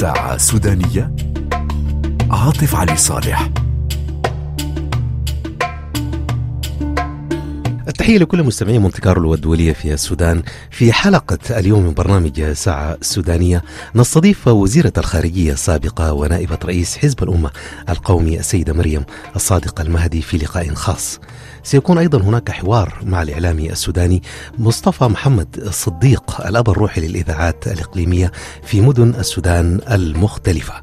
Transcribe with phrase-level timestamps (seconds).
[0.00, 1.14] ساعة سودانية؟
[2.30, 3.48] عاطف علي صالح.
[7.90, 10.42] التحية لكل مستمعي مونتي كارلو الدولية في السودان.
[10.70, 13.62] في حلقة اليوم من برنامج ساعة سودانية
[13.94, 17.50] نستضيف وزيرة الخارجية السابقة ونائبة رئيس حزب الأمة
[17.88, 19.04] القومي السيدة مريم
[19.36, 21.20] الصادق المهدي في لقاء خاص.
[21.62, 24.22] سيكون أيضا هناك حوار مع الإعلامي السوداني
[24.58, 30.74] مصطفى محمد الصديق الأب الروحي للإذاعات الإقليمية في مدن السودان المختلفة.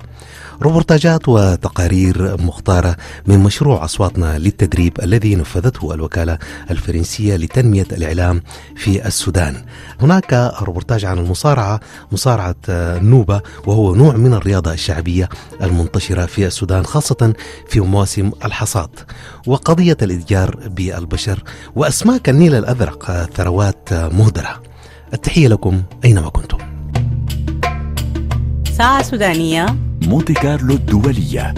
[0.61, 2.95] روبورتاجات وتقارير مختارة
[3.27, 6.37] من مشروع أصواتنا للتدريب الذي نفذته الوكالة
[6.71, 8.41] الفرنسية لتنمية الإعلام
[8.75, 9.65] في السودان.
[10.01, 11.79] هناك روبورتاج عن المصارعة
[12.11, 12.55] مصارعة
[12.99, 15.29] نوبة وهو نوع من الرياضة الشعبية
[15.61, 17.33] المنتشرة في السودان خاصة
[17.67, 18.89] في مواسم الحصاد.
[19.47, 21.43] وقضية الإتجار بالبشر
[21.75, 24.61] وأسماك النيل الأزرق ثروات مهدرة.
[25.13, 26.57] التحية لكم أينما كنتم.
[28.77, 29.77] ساعة سودانية.
[30.07, 31.53] مونتي كارلو الدولية.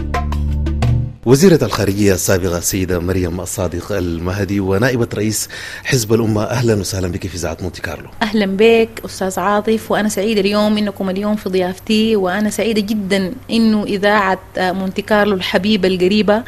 [1.26, 5.50] وزيرة الخارجية السابقة السيدة مريم الصادق المهدي ونائبة رئيس
[5.84, 8.10] حزب الأمة أهلا وسهلا بك في إذاعة مونتي كارلو.
[8.22, 13.84] أهلا بك أستاذ عاطف وأنا سعيده اليوم إنكم اليوم في ضيافتي وأنا سعيدة جدا إنه
[13.84, 16.44] إذاعة آه، مونتي كارلو الحبيبة القريبة آه،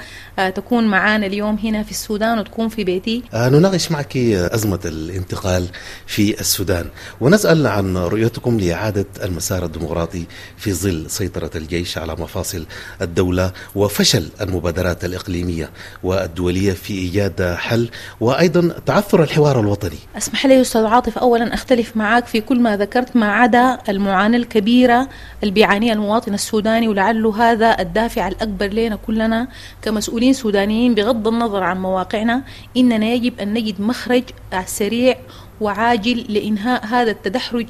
[0.50, 3.24] تكون معانا اليوم هنا في السودان وتكون في بيتي.
[3.34, 5.68] آه، نناقش معك أزمة الانتقال
[6.06, 6.86] في السودان.
[7.22, 10.26] ونسأل عن رؤيتكم لإعادة المسار الديمقراطي
[10.58, 12.66] في ظل سيطرة الجيش على مفاصل
[13.02, 15.70] الدولة وفشل المبادرات الإقليمية
[16.04, 17.90] والدولية في إيجاد حل
[18.20, 19.98] وأيضا تعثر الحوار الوطني.
[20.18, 25.10] أسمح لي أستاذ عاطف اولا أختلف معك في كل ما ذكرت ما عدا المعاناة الكبيرة
[25.44, 29.48] اللي بيعانيها المواطن السوداني ولعله هذا الدافع الأكبر لنا كلنا
[29.82, 32.44] كمسؤولين سودانيين بغض النظر عن مواقعنا
[32.78, 34.24] إننا يجب أن نجد مخرج
[34.66, 35.18] سريع
[35.62, 37.68] وعاجل لإنهاء هذا التدحرج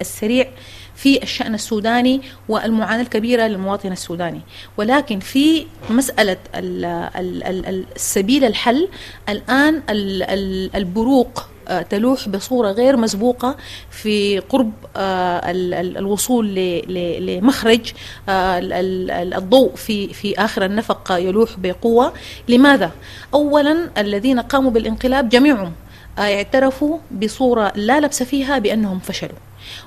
[0.00, 0.48] السريع
[0.94, 4.40] في الشأن السوداني والمعاناة الكبيرة للمواطن السوداني.
[4.76, 8.88] ولكن في مسألة ال- ال- ال- ال- السبيل الحل
[9.28, 11.48] الآن ال- ال- البروق
[11.90, 13.56] تلوح بصورة غير مسبوقة
[13.90, 16.54] في قرب آه، ال- ال- الوصول
[17.26, 17.92] لمخرج
[18.28, 22.12] آه، ال- ال- ال- الضوء في في آخر النفق يلوح بقوة
[22.48, 22.90] لماذا؟
[23.34, 25.72] أولا الذين قاموا بالانقلاب جميعهم
[26.18, 29.38] آه، اعترفوا بصورة لا لبس فيها بأنهم فشلوا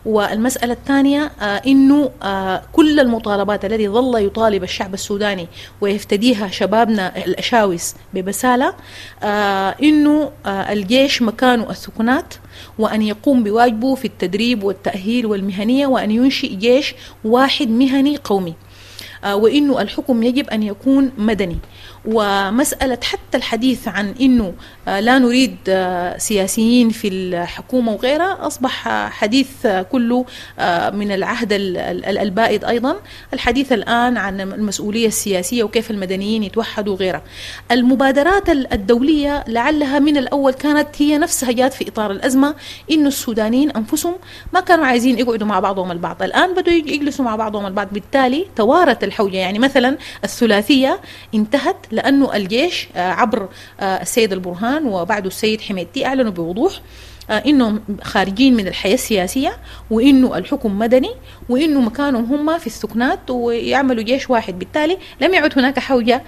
[0.05, 5.47] والمسألة الثانية آه، أنه آه، كل المطالبات التي ظل يطالب الشعب السوداني
[5.81, 8.73] ويفتديها شبابنا الأشاوس ببسالة
[9.23, 12.33] آه، أنه الجيش مكانه السكنات
[12.79, 18.53] وأن يقوم بواجبه في التدريب والتأهيل والمهنية وأن ينشئ جيش واحد مهني قومي.
[19.33, 21.57] وإنه الحكم يجب أن يكون مدني.
[22.05, 24.53] ومسألة حتى الحديث عن إنه
[24.87, 29.47] آه، لا نريد آه، سياسيين في الحكومة وغيرها أصبح آه، حديث
[29.91, 30.25] كله
[30.59, 32.95] آه، من العهد ال- ال- البائد أيضا.
[33.33, 37.21] الحديث الآن عن المسؤولية السياسية وكيف المدنيين يتوحدوا وغيرها.
[37.71, 42.55] المبادرات ال- الدولية لعلها من الأول كانت هي نفسها جات في إطار الأزمة
[42.91, 44.15] إنه السودانيين أنفسهم
[44.53, 46.23] ما كانوا عايزين يقعدوا مع بعضهم البعض.
[46.23, 47.87] الآن بدوا يج- يجلسوا مع بعضهم البعض.
[47.91, 49.37] بالتالي توارت الحوجة.
[49.37, 50.99] يعني مثلا الثلاثية
[51.35, 56.81] انتهت لأنه الجيش آه، عبر آه، السيد البرهان وبعده السيد حميدتي أعلنوا بوضوح
[57.31, 59.57] انهم خارجين من الحياة السياسية
[59.91, 61.09] وإنه الحكم مدني
[61.49, 64.59] وإنه مكانهم هم في السكنات ويعملوا جيش واحد.
[64.59, 66.21] بالتالي لم يعد هناك حوجة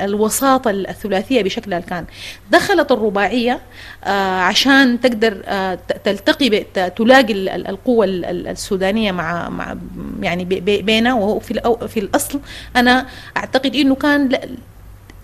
[0.00, 2.04] للوساطه الثلاثية بشكلها كان
[2.50, 3.60] دخلت الرباعية
[4.04, 6.64] آه، عشان تقدر آه، تلتقي
[6.96, 9.76] تلاقي ال- ال- القوة ال- ال- السودانية مع مع
[10.20, 11.14] يعني بي- بي- بينها.
[11.14, 12.40] وهو في في الأصل
[12.76, 13.06] أنا
[13.36, 14.38] أعتقد إنه كان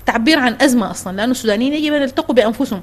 [0.06, 2.82] تعبير عن أزمة أصلا لأنه السودانيين يجب أن يلتقوا بأنفسهم.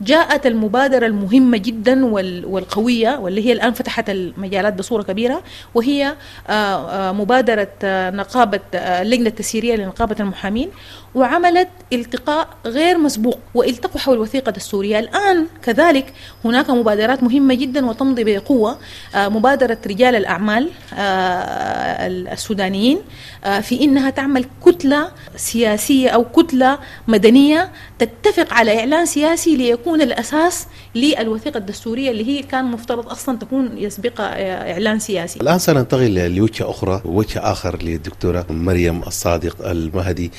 [0.00, 5.42] جاءت المبادرة المهمة جدا وال- والقوية واللي هي الآن فتحت المجالات بصورة كبيرة
[5.74, 6.14] وهي
[6.48, 10.70] آه، آه، مبادرة آه، نقابة اللجنة التسييرية لنقابة المحامين.
[11.14, 14.98] وعملت التقاء غير مسبوق والتقوا حول وثيقة السورية.
[14.98, 16.12] الآن كذلك
[16.44, 18.78] هناك مبادرات مهمة جدا وتمضي بقوة.
[19.14, 22.98] آه، مبادرة رجال الأعمال آه، السودانيين
[23.44, 30.66] آه، في إنها تعمل كتلة سياسية أو كتلة مدنية تتفق على إعلان سياسي ليكون الأساس
[30.94, 35.40] للوثيقة الدستورية اللي هي كان مفترض أصلا تكون يسبقها آه، إعلان سياسي.
[35.40, 40.30] الآن سننتقل لوجهة أخرى وجه آخر للدكتورة مريم الصادق المهدي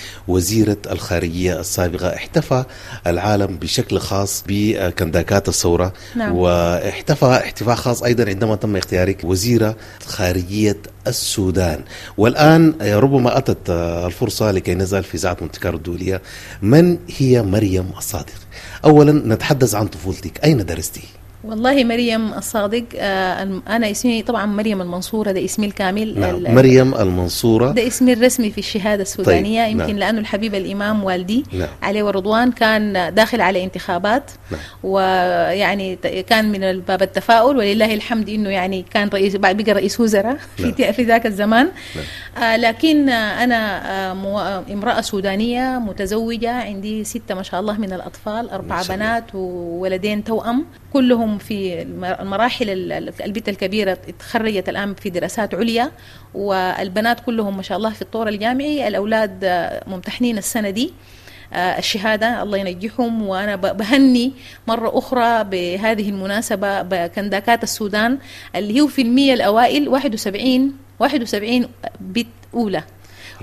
[0.62, 2.64] وزيرة الخارجية السابقة احتفى
[3.08, 5.94] العالم بشكل خاص بكنداكات الثورة.
[6.16, 6.36] نعم.
[6.36, 9.76] واحتفى احتفاء خاص أيضا عندما تم اختيارك وزيرة
[10.06, 10.78] خارجية
[11.08, 11.82] السودان.
[12.18, 16.22] والآن ربما أتت الفرصة لكي نزل في إذاعة مونتي كارلو الدولية.
[16.62, 18.42] من هي مريم الصادق؟
[18.86, 20.44] أولا نتحدث عن طفولتك.
[20.44, 21.04] أين درستي؟
[21.44, 27.72] والله مريم الصادق آه، أنا اسمي طبعا مريم المنصورة ده اسمي الكامل نعم مريم المنصورة
[27.72, 29.98] ده اسمي الرسمي في الشهادة السودانية طيب، يمكن نعم.
[29.98, 31.68] لأنه الحبيب الإمام والدي نعم.
[31.82, 34.62] عليه ورضوان كان داخل على انتخابات نعم.
[34.84, 35.96] ويعني
[36.30, 40.72] كان من باب التفاؤل ولله الحمد إنه يعني كان رئيس بقى رئيس وزراء نعم.
[40.72, 42.44] في في ذاك الزمان نعم.
[42.44, 48.82] آه لكن أنا آه امرأة سودانية متزوجة عندي ستة ما شاء الله من الأطفال أربع.
[48.90, 55.56] بنات وولدين توأم كلهم في الم- المراحل ال- ال- البنت الكبيرة تخرجت الآن في دراسات
[55.56, 55.92] عليا
[56.34, 60.94] والبنات كلهم ما شاء الله في الطور الجامعي الأولاد آه، ممتحنين السنة دي
[61.54, 64.32] آه، الشهادة الله ينجحهم وأنا بهني
[64.68, 68.18] مرة أخرى بهذه المناسبة بكنداكات السودان
[68.56, 71.68] اللي هو في المية الأوائل 71 71
[72.02, 72.84] بت أولى.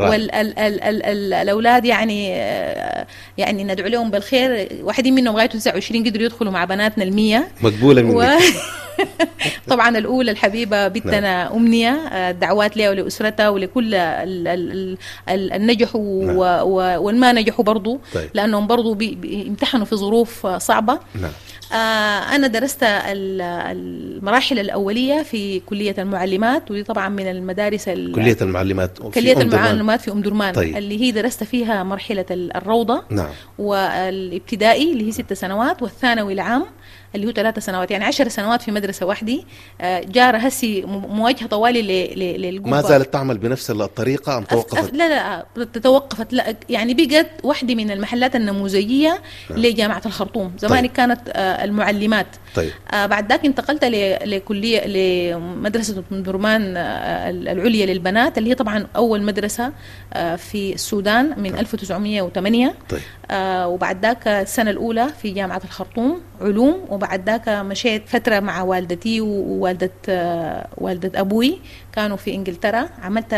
[0.00, 3.06] والاولاد يعني آه،
[3.38, 4.68] يعني ندعو لهم بالخير.
[4.82, 7.48] واحدين منهم غايته 29 قدروا يدخلوا مع بناتنا المية.
[7.62, 8.16] مقبولة منك.
[8.16, 8.24] و...
[9.70, 14.96] طبعا الأولى الحبيبة بنتنا أمنية آه، دعوات لها ولأسرتها ولكل ال- ال-
[15.28, 16.36] ال- النجحوا نعم.
[16.36, 18.00] و- و- والما نجحوا برضو.
[18.14, 18.30] طيب.
[18.34, 20.98] لأنهم برضو بي- بيمتحنوا في ظروف آه، صعبة.
[21.14, 21.24] نعم.
[21.24, 21.30] آه،
[21.72, 29.02] أنا درست ال- المراحل الأولية في كلية المعلمات ودي طبعا من المدارس ال- كلية المعلمات
[29.02, 29.64] في كلية أم درمان.
[29.66, 30.76] المعلمات في أم درمان طيب.
[30.76, 36.64] اللي هي درست فيها مرحلة ال- الروضة نعم والابتدائي اللي هي ست سنوات والثانوي العام
[37.14, 37.90] اللي هو ثلاثة سنوات.
[37.90, 39.38] يعني عشر سنوات في مدرسة واحدة
[39.80, 42.70] آه، جار هسي مواجهة طوالي ل- ل- للقبة.
[42.70, 45.08] ما زالت تعمل بنفس الطريقة أم توقفت أف- لا
[45.56, 46.32] لا توقفت.
[46.32, 49.18] لا يعني بقت واحدة من المحلات النموذجية
[49.50, 49.58] نعم.
[49.58, 50.52] لجامعة الخرطوم.
[50.58, 50.90] زمان طيب.
[50.92, 52.26] كانت آه، المعلمات.
[52.54, 52.70] طيب.
[52.94, 53.84] آه بعد ذاك انتقلت
[54.24, 59.72] لكلية لمدرسة درمان آه، العليا للبنات اللي هي طبعا أول مدرسة
[60.12, 63.00] آه، في السودان من 1908 طيب.
[63.30, 66.20] آه وبعد ذاك السنة الأولى في جامعة الخرطوم.
[66.40, 71.58] علوم وبعد ذاك مشيت فترة مع والدتي ووالدة آه والدة أبوي.
[71.98, 73.36] كانوا في إنجلترا عملت آه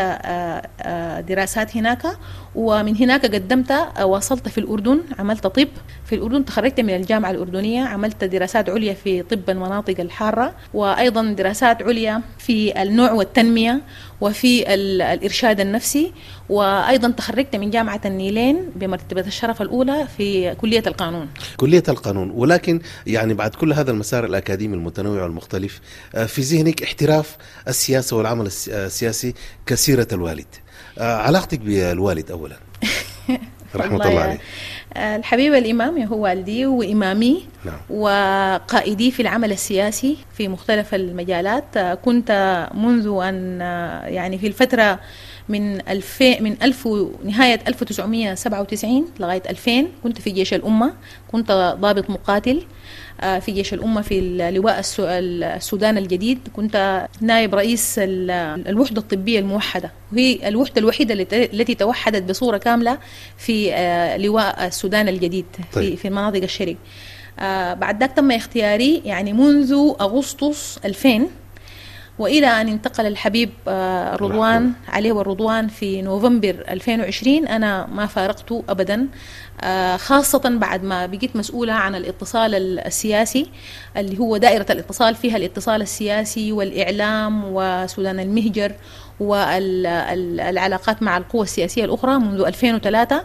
[0.83, 2.03] آه دراسات هناك
[2.55, 5.69] ومن هناك قدمت آه واصلت في الأردن عملت طب.
[6.07, 11.83] في الأردن تخرجت من الجامعة الأردنية عملت دراسات عليا في طب المناطق الحارة وأيضا دراسات
[11.83, 13.81] عليا في النوع والتنمية
[14.21, 16.13] وفي ال- الإرشاد النفسي
[16.49, 21.29] وأيضا تخرجت من جامعة النيلين بمرتبة الشرف الأولى في كلية القانون.
[21.57, 22.31] كلية القانون.
[22.31, 25.81] ولكن يعني بعد كل هذا المسار الأكاديمي المتنوع والمختلف
[26.27, 27.37] في ذهنك احتراف
[27.69, 29.35] السياسة والعمل آه، السياسي
[29.67, 30.47] كسيرة الوالد.
[30.99, 32.57] آه، علاقتك بالوالد أولا.
[33.77, 34.39] رحمة الله يا- عليه.
[34.95, 37.81] آه، الحبيب الإمام هو والدي وإمامي نعم.
[37.91, 41.79] وقائدي في العمل السياسي في مختلف المجالات.
[41.79, 42.31] كنت
[42.75, 43.61] منذ أن
[44.15, 45.01] يعني في الفترة
[45.49, 50.93] من 2000 من 1000 و- نهاية 1997 لغاية 2000 كنت في جيش الأمة.
[51.33, 52.63] كنت ضابط مقاتل.
[53.21, 56.39] في جيش الأمة في اللواء السو- السودان الجديد.
[56.53, 58.31] كنت نائب رئيس ال-
[58.69, 59.91] الوحدة الطبية الموحدة.
[60.13, 62.99] وهي الوحدة الوحيدة التي توحدت بصورة كاملة
[63.39, 65.95] في آه، لواء السودان الجديد في طيب.
[65.99, 66.77] في مناطق الشرق.
[67.39, 71.27] آه بعد ذاك تم اختياري يعني منذ أغسطس 2000
[72.19, 78.95] وإلى أن انتقل الحبيب آه رضوان عليه والرضوان في نوفمبر 2020 أنا ما فارقته أبدا.
[78.95, 79.07] آه
[79.97, 83.47] خاصة بعد ما بقيت مسؤولة عن الاتصال ال- السياسي
[83.97, 88.73] اللي هو دائرة الاتصال فيها الاتصال السياسي والإعلام وسودان المهجر
[89.21, 93.25] والعلاقات مع القوى السياسية الأخرى منذ 2003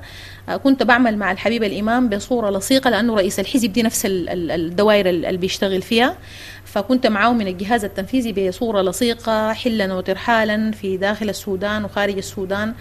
[0.50, 4.52] آه، كنت بعمل مع الحبيب الإمام بصورة لصيقة لأنه رئيس الحزب دي نفس ال- ال-
[4.52, 6.18] الدوائر ال- اللي بيشتغل فيها.
[6.66, 12.74] فكنت معه من الجهاز التنفيذي بصورة لصيقة حلا وترحالا في داخل السودان وخارج السودان.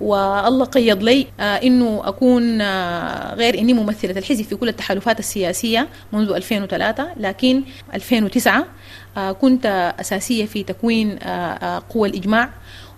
[0.00, 5.88] والله قيض لي آه إنه أكون آه غير إني ممثلة الحزب في كل التحالفات السياسية
[6.12, 7.62] منذ 2003 لكن
[7.94, 8.64] 2009
[9.16, 11.18] آه كنت أساسية في تكوين
[11.90, 12.50] قوى الإجماع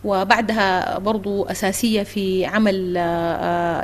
[0.04, 2.96] وبعدها برضو أساسية في عمل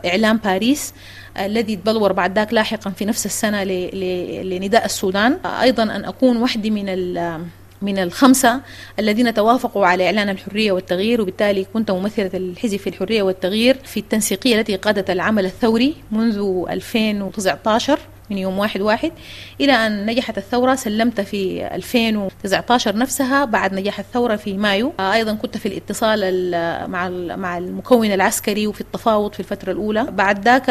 [0.04, 0.94] إعلام باريس
[1.38, 3.64] الذي تبلور بعد ذاك لاحقا في نفس السنة
[4.42, 5.32] لنداء السودان.
[5.44, 6.88] أيضا أن أكون وحدي من
[7.82, 8.60] من الخمسة
[8.98, 14.60] الذين توافقوا على إعلان الحرية والتغيير وبالتالي كنت ممثلة الحزب في الحرية والتغيير في التنسيقية
[14.60, 17.98] التي قادت العمل الثوري منذ 2019
[18.30, 19.12] من يوم واحد واحد
[19.60, 24.92] إلى أن نجحت الثورة سلمت في 2019 نفسها بعد نجاح الثورة في مايو.
[25.00, 30.04] أيضا كنت في الاتصال ال- مع مع المكون العسكري وفي التفاوض في الفترة الأولى.
[30.04, 30.66] بعد ذاك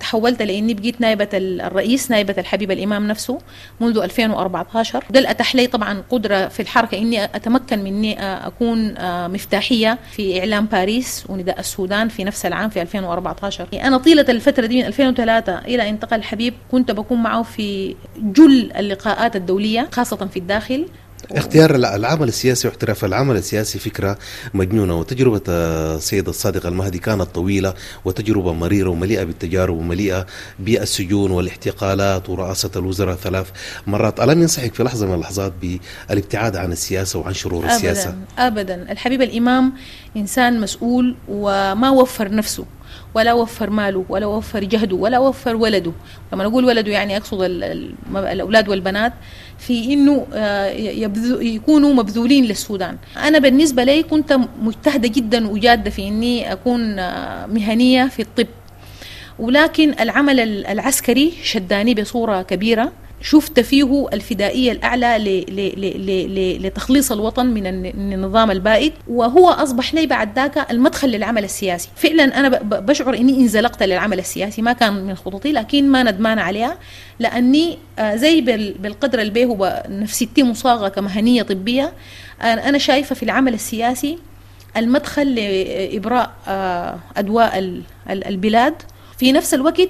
[0.00, 3.38] تحولت لأني بقيت نائبة ال- الرئيس نائبة الحبيب الإمام نفسه
[3.80, 8.94] منذ 2014 ده أتاح لي طبعا قدرة في الحركة إني أتمكن من إني أكون
[9.32, 14.78] مفتاحية في إعلام باريس ونداء السودان في نفس العام في 2014 أنا طيلة الفترة دي
[14.78, 20.86] من 2003 إلى انتقل الحبيب كنت بكون معه في جل اللقاءات الدولية خاصة في الداخل.
[21.32, 24.18] اختيار العمل السياسي واحتراف العمل السياسي فكرة
[24.54, 30.26] مجنونة وتجربة السيد الصادق المهدي كانت طويلة وتجربة مريرة ومليئة بالتجارب ومليئة
[30.58, 33.46] بالسجون والاحتقالات ورئاسة الوزراء ثلاث
[33.86, 34.20] مرات.
[34.20, 38.92] ألم ينصحك في لحظة من اللحظات بالابتعاد عن السياسة وعن شرور أبداً السياسة؟ أبدا.
[38.92, 39.72] الحبيب الإمام
[40.16, 42.64] إنسان مسؤول وما وفر نفسه.
[43.14, 45.92] ولا وفر ماله ولا وفر جهده ولا وفر ولده.
[46.32, 49.12] لما نقول ولده يعني أقصد ال- ال- الأولاد والبنات
[49.58, 50.66] في إنه آه،
[51.40, 52.96] يكونوا مبذولين للسودان.
[53.16, 58.46] أنا بالنسبة لي كنت مجتهدة جدا وجادة في إني أكون آه، مهنية في الطب.
[59.38, 62.92] ولكن العمل ال- العسكري شداني بصورة كبيرة.
[63.22, 64.08] شفت فيه
[66.06, 71.08] ل- ل- لتخليص الوطن من الن- من النظام البائد وهو أصبح لي بعد ذاك المدخل
[71.08, 71.88] للعمل السياسي.
[71.96, 76.78] فعلا ب- بشعر إني انزلقت للعمل السياسي ما كان من خططي لكن ما ندمان عليها
[77.18, 81.92] لأني آه، زي بال- بالقدر هو نفسيتي مصاغة كمهنية طبية
[82.42, 84.18] أنا أنا شايفة في العمل السياسي
[84.76, 86.98] المدخل لإبراء آه،
[88.10, 88.74] ال- البلاد.
[89.18, 89.88] في نفس الوقت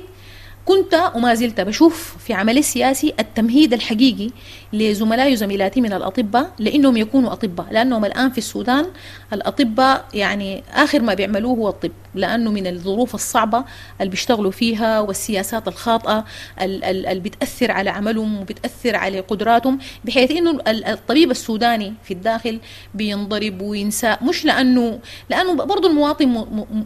[0.66, 4.30] كنت وما زلت بشوف في عملي السياسي التمهيد الحقيقي
[4.72, 8.86] لزملائي وزميلاتي من الأطباء لأنهم يكونوا أطباء لأنهم الآن في السودان
[9.32, 13.64] الأطباء يعني آخر ما بيعملوه هو الطب لأنه من الظروف الصعبة
[14.00, 16.24] اللي بيشتغلوا فيها والسياسات الخاطئة
[16.62, 22.14] ال- ال- اللي بتأثر على عملهم وبتأثر على قدراتهم بحيث أنه ال- الطبيب السوداني في
[22.14, 22.60] الداخل
[22.94, 24.16] بينضرب وينسى.
[24.22, 24.98] مش لأنه
[25.30, 26.44] لأنه برضو المواطن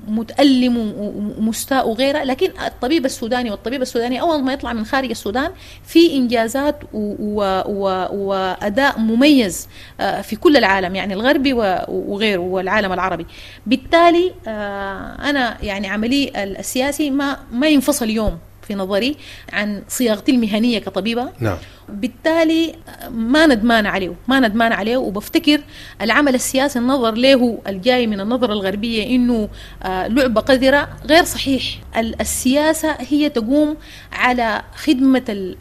[0.08, 0.94] متألم
[1.38, 5.50] ومستاء وغيره لكن الطبيب السوداني والطبيب السوداني أول ما يطلع من خارج السودان
[5.84, 7.69] في إنجازات و-
[8.12, 9.68] وأداء مميز
[10.00, 13.26] آه، في كل العالم يعني الغربي وغيره والعالم العربي.
[13.66, 18.38] بالتالي آه، أنا يعني عملي السياسي ما ما ينفصل يوم.
[18.70, 19.16] في نظري
[19.52, 21.28] عن صياغتي المهنية كطبيبة.
[21.40, 21.56] نعم.
[21.88, 22.74] بالتالي
[23.10, 25.60] ما ندمان عليه ما ندمان عليه وبفتكر
[26.02, 29.48] العمل السياسي النظر له الجاي من النظرة الغربية إنه
[29.82, 31.62] آه، لعبة قذرة غير صحيح.
[31.96, 33.76] ال- السياسة هي تقوم
[34.12, 34.62] على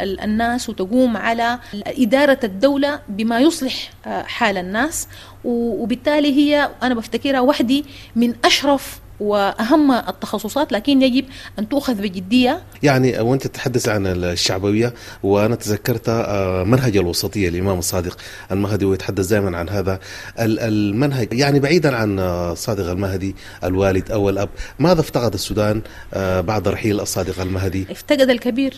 [0.01, 3.73] ال- الناس وتقوم على إدارة الدولة بما يصلح
[4.05, 5.07] آه، حال الناس.
[5.43, 7.85] وبالتالي هي أنا بفتكرها وحدي
[8.15, 11.25] من أشرف وأهم التخصصات لكن يجب
[11.59, 12.61] أن تؤخذ بجدية.
[12.83, 18.17] يعني وأنت تتحدث عن الشعبوية وأنا تذكرت آه، منهج الوسطية الامام الصادق
[18.51, 19.99] المهدي ويتحدث دائما عن هذا.
[20.39, 24.49] ال- المنهج يعني بعيدا عن آه، الصادق المهدي الوالد أو الأب
[24.79, 25.81] ماذا افتقد السودان
[26.13, 28.73] آه، بعد رحيل الصادق المهدي؟ افتقد الكبير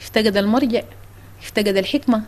[0.00, 0.82] افتقد المرجع
[1.42, 2.22] افتقد الحكمة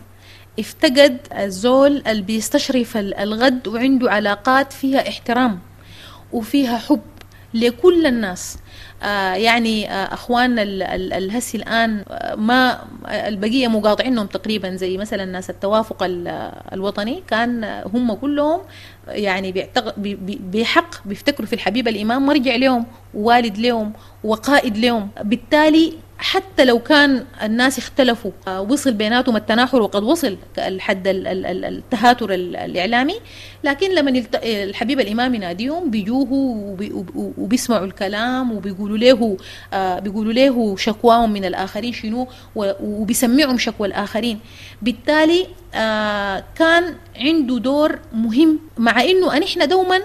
[0.59, 5.59] افتقد الزول اللي بيستشرف ال- الغد وعنده علاقات فيها احترام
[6.33, 7.01] وفيها حب.
[7.55, 8.59] لكل الناس.
[9.03, 12.79] آه يعني آه اخواننا ال- ال- الهسي الآن آه ما
[13.09, 17.23] البقية مقاطعينهم تقريبا زي مثلا ناس التوافق ال- الوطني.
[17.29, 17.65] كان
[17.95, 18.61] هم كلهم
[19.09, 19.69] يعني
[20.53, 23.93] بحق بيفتكروا في الحبيب الإمام مرجع لهم ووالد لهم
[24.25, 25.93] وقائد لهم بالتالي
[26.23, 31.65] حتى لو كان الناس اختلفوا آه، وصل بيناتهم التناحر وقد وصل الحد ال- ال- ال-
[31.65, 33.15] التهاتر ال- الإعلامي.
[33.65, 39.37] لكن لما الحبيب الإمام يناديهم بيجوه وبي- وب- وبيسمعوا الكلام وبيقولوا له
[39.73, 44.41] آه، بيقولوا له شكواهم من الآخرين شنو وبيسمعهم شكوى الآخرين.
[44.83, 48.59] بالتالي آه، كان عنده دور مهم.
[48.79, 50.01] مع إنه ان إحنا دوما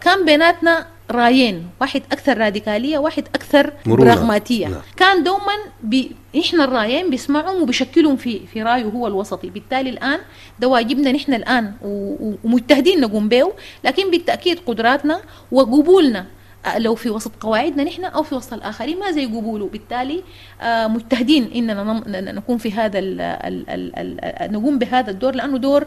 [0.00, 4.04] كان بيناتنا رايين واحد أكثر راديكالية واحد أكثر مرونة.
[4.04, 4.80] براغماتية نعم.
[4.96, 10.18] كان دوما بي إحنا الرايين بيسمعهم وبيشكلهم في في رأيه هو الوسطي بالتالي الآن
[10.60, 13.52] ده واجبنا نحن الآن و- و- ومجتهدين نقوم به
[13.84, 15.20] لكن بالتأكيد قدراتنا
[15.52, 16.26] وقبولنا
[16.66, 20.22] آه، لو في وسط قواعدنا نحن أو في وسط الآخرين ما زي قبوله بالتالي
[20.60, 23.92] آه، مجتهدين إننا نكون في هذا ال ال ال
[24.24, 25.84] ال نقوم بهذا الدور لأنه دور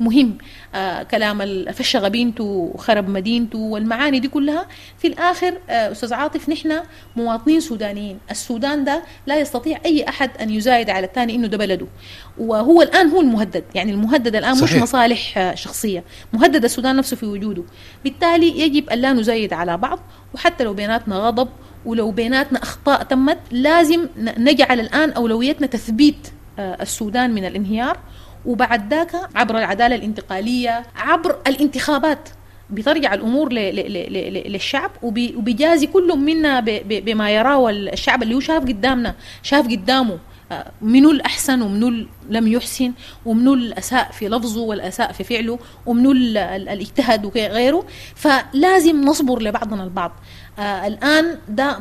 [0.00, 0.38] مهم
[0.74, 4.66] آه كلام ال- فش غبينته وخرب مدينته والمعاني دي كلها.
[4.98, 6.80] في الآخر آه أستاذ عاطف نحن
[7.16, 8.18] مواطنين سودانيين.
[8.30, 11.86] السودان ده لا يستطيع أي أحد أن يزايد على الثاني إنه ده بلده.
[12.38, 13.64] وهو الآن هو المهدد.
[13.74, 14.74] يعني المهدد الآن صحيح.
[14.76, 16.04] مش مصالح آه شخصية.
[16.32, 17.62] مهدد السودان نفسه في وجوده.
[18.04, 19.98] بالتالي يجب أن لا نزايد على بعض.
[20.34, 21.48] وحتى لو بيناتنا غضب
[21.86, 26.28] ولو بيناتنا أخطاء تمت لازم نجعل الآن أولويتنا تثبيت
[26.58, 27.98] آه، السودان من الانهيار.
[28.46, 32.28] وبعد ذاك عبر العدالة الانتقالية عبر الانتخابات
[32.70, 39.66] بترجع الأمور للشعب وبي- وبيجازي كل منا بما يراه الشعب اللي هو شاف قدامنا شاف
[39.68, 40.18] قدامه
[40.52, 42.92] آه، منو الأحسن ومنو لم يحسن
[43.26, 47.84] ومنو الأساء في لفظه والأساء في فعله ومنو الاجتهاد وغيره.
[48.14, 50.12] فلازم نصبر لبعضنا البعض.
[50.58, 51.78] آه الآن ده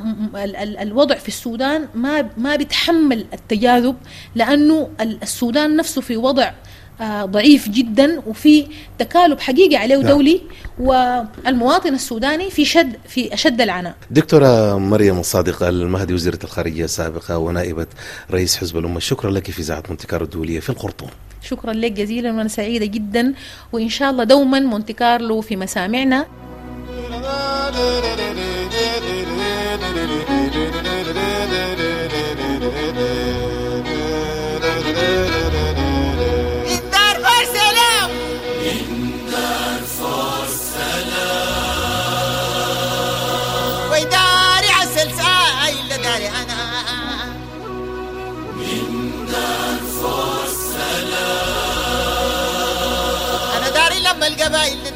[0.81, 3.95] الوضع في السودان ما ما بيتحمل التجاذب
[4.35, 6.51] لأنه السودان نفسه في وضع
[7.01, 8.67] آه ضعيف جدا وفي
[8.99, 10.07] تكالب حقيقي عليه نعم.
[10.07, 10.41] دولي
[10.79, 13.95] والمواطن السوداني في شد في أشد العناء.
[14.11, 17.88] دكتورة مريم الصادق المهدي وزيرة الخارجية السابقة ونائبة
[18.31, 21.09] رئيس حزب الأمة شكرا لك في إذاعة مونتي كارلو الدولية في الخرطوم.
[21.41, 23.33] شكرا لك جزيلا وأنا سعيدة جدا
[23.71, 26.25] وإن شاء الله دوما مونتي كارلو في مسامعنا.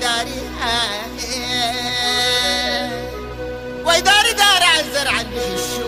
[0.03, 1.43] القبايل داري
[3.85, 5.87] ويداري دار على الزرع الشو.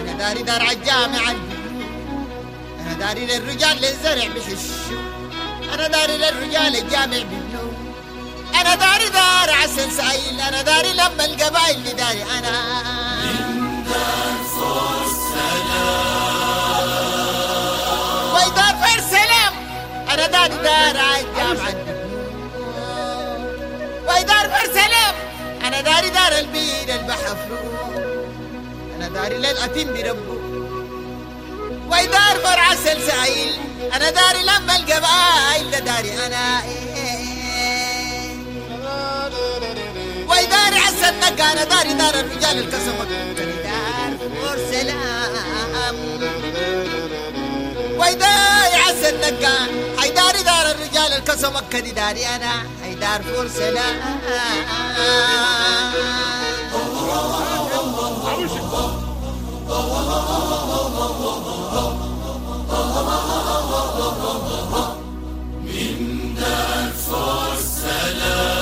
[0.00, 1.30] أنا داري دار على الجامع
[2.80, 4.98] أنا داري للرجال للزرع بحشو
[5.74, 7.72] أنا داري للرجال الجامع بالنور
[8.60, 12.62] أنا داري دار عسل سعيل أنا داري لما القبايل داري أنا.
[18.34, 19.52] من دار فور سلام.
[20.12, 21.68] أنا داري دار على الجامع
[24.22, 25.14] دار برسلم
[25.64, 27.92] أنا داري دار البير البحفرو
[28.96, 30.38] أنا داري للأتم بربو
[31.90, 33.52] ويدار فر عسل سعيل
[33.94, 36.62] أنا داري لما القبائل داري أنا.
[40.28, 42.96] ويداري عسل نقا أنا داري دار الرجال القسم
[43.64, 44.58] دار فر
[48.02, 49.56] سلام ويداري عسل نقا.
[49.98, 52.66] حيداري دار الرجال القسم كدي داري أنا.
[52.82, 53.96] حيدار سلام
[65.64, 68.61] من دار فور سلام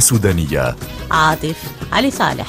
[0.00, 0.76] سودانية
[1.10, 2.46] عاطف علي صالح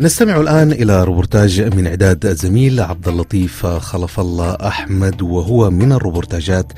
[0.00, 6.72] نستمع الآن إلى روبورتاج من إعداد الزميل عبد اللطيف خلف الله أحمد وهو من الروبورتاجات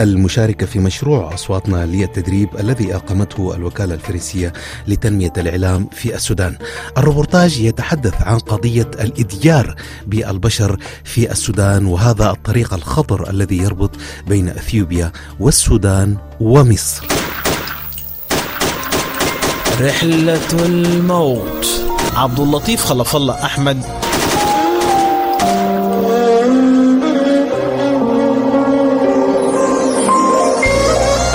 [0.00, 4.52] المشاركة في مشروع أصواتنا للتدريب الذي أقامته الوكالة الفرنسية
[4.88, 6.56] لتنمية الإعلام في السودان.
[6.98, 9.74] الروبورتاج يتحدث عن قضية الإديار
[10.06, 13.90] بالبشر في السودان وهذا الطريق الخطر الذي يربط
[14.26, 17.05] بين أثيوبيا والسودان ومصر.
[19.80, 21.66] رحلة الموت.
[22.14, 23.82] عبد اللطيف خلف الله أحمد.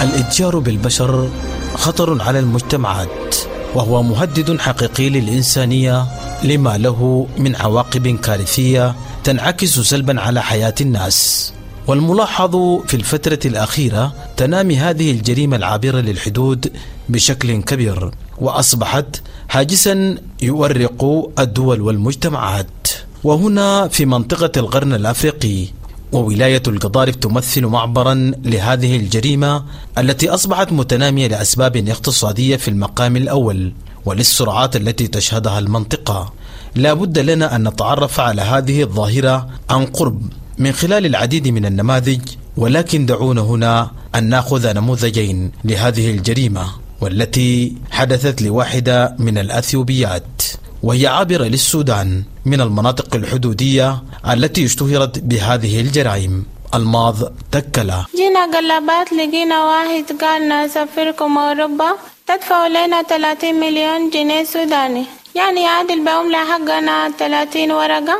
[0.01, 1.30] الإتجار بالبشر
[1.73, 3.36] خطر على المجتمعات
[3.75, 6.06] وهو مهدد حقيقي للإنسانية
[6.43, 11.54] لما له من عواقب كارثية تنعكس سلبا على حياة الناس.
[11.88, 16.71] والملاحظ في الفترة الأخيرة تنامي هذه الجريمة العابرة للحدود
[17.10, 22.88] بشكل كبير وأصبحت هاجسا يؤرق الدول والمجتمعات.
[23.23, 25.67] وهنا في منطقة القرن الأفريقي
[26.12, 29.63] وولاية القضارف تمثل معبرا لهذه الجريمة
[29.97, 33.73] التي أصبحت متنامية لأسباب اقتصادية في المقام الأول
[34.06, 36.34] وللسرعات التي تشهدها المنطقة.
[36.75, 40.21] لا بد لنا أن نتعرف على هذه الظاهرة عن قرب
[40.58, 42.21] من خلال العديد من النماذج
[42.58, 46.65] ولكن دعونا هنا أن نأخذ نموذجين لهذه الجريمة
[47.02, 50.41] والتي حدثت لواحدة من الأثيوبيات
[50.84, 56.45] وهي عابرة للسودان من المناطق الحدودية التي اشتهرت بهذه الجرائم.
[56.74, 57.15] الماض
[57.52, 58.06] تكلا.
[58.15, 61.89] جينا قلبات لقينا واحد قال نسافركم أوروبا
[62.28, 65.06] تدفعوا لنا 30 مليون جنيه سوداني.
[65.36, 68.17] يعني يعادل بعملة حقنا 30 ورقة.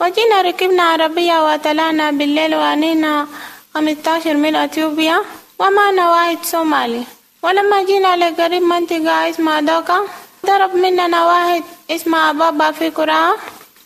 [0.00, 3.26] وجينا ركبنا عربية وطلعنا بالليل وانينا
[3.74, 5.16] 15 من أثيوبيا
[5.58, 7.02] ومعنا واحد صومالي
[7.42, 9.98] ولما جينا لقريب منطقة اسمها دوكا
[10.46, 13.34] ضرب مننا واحد اسمه بابا في كرة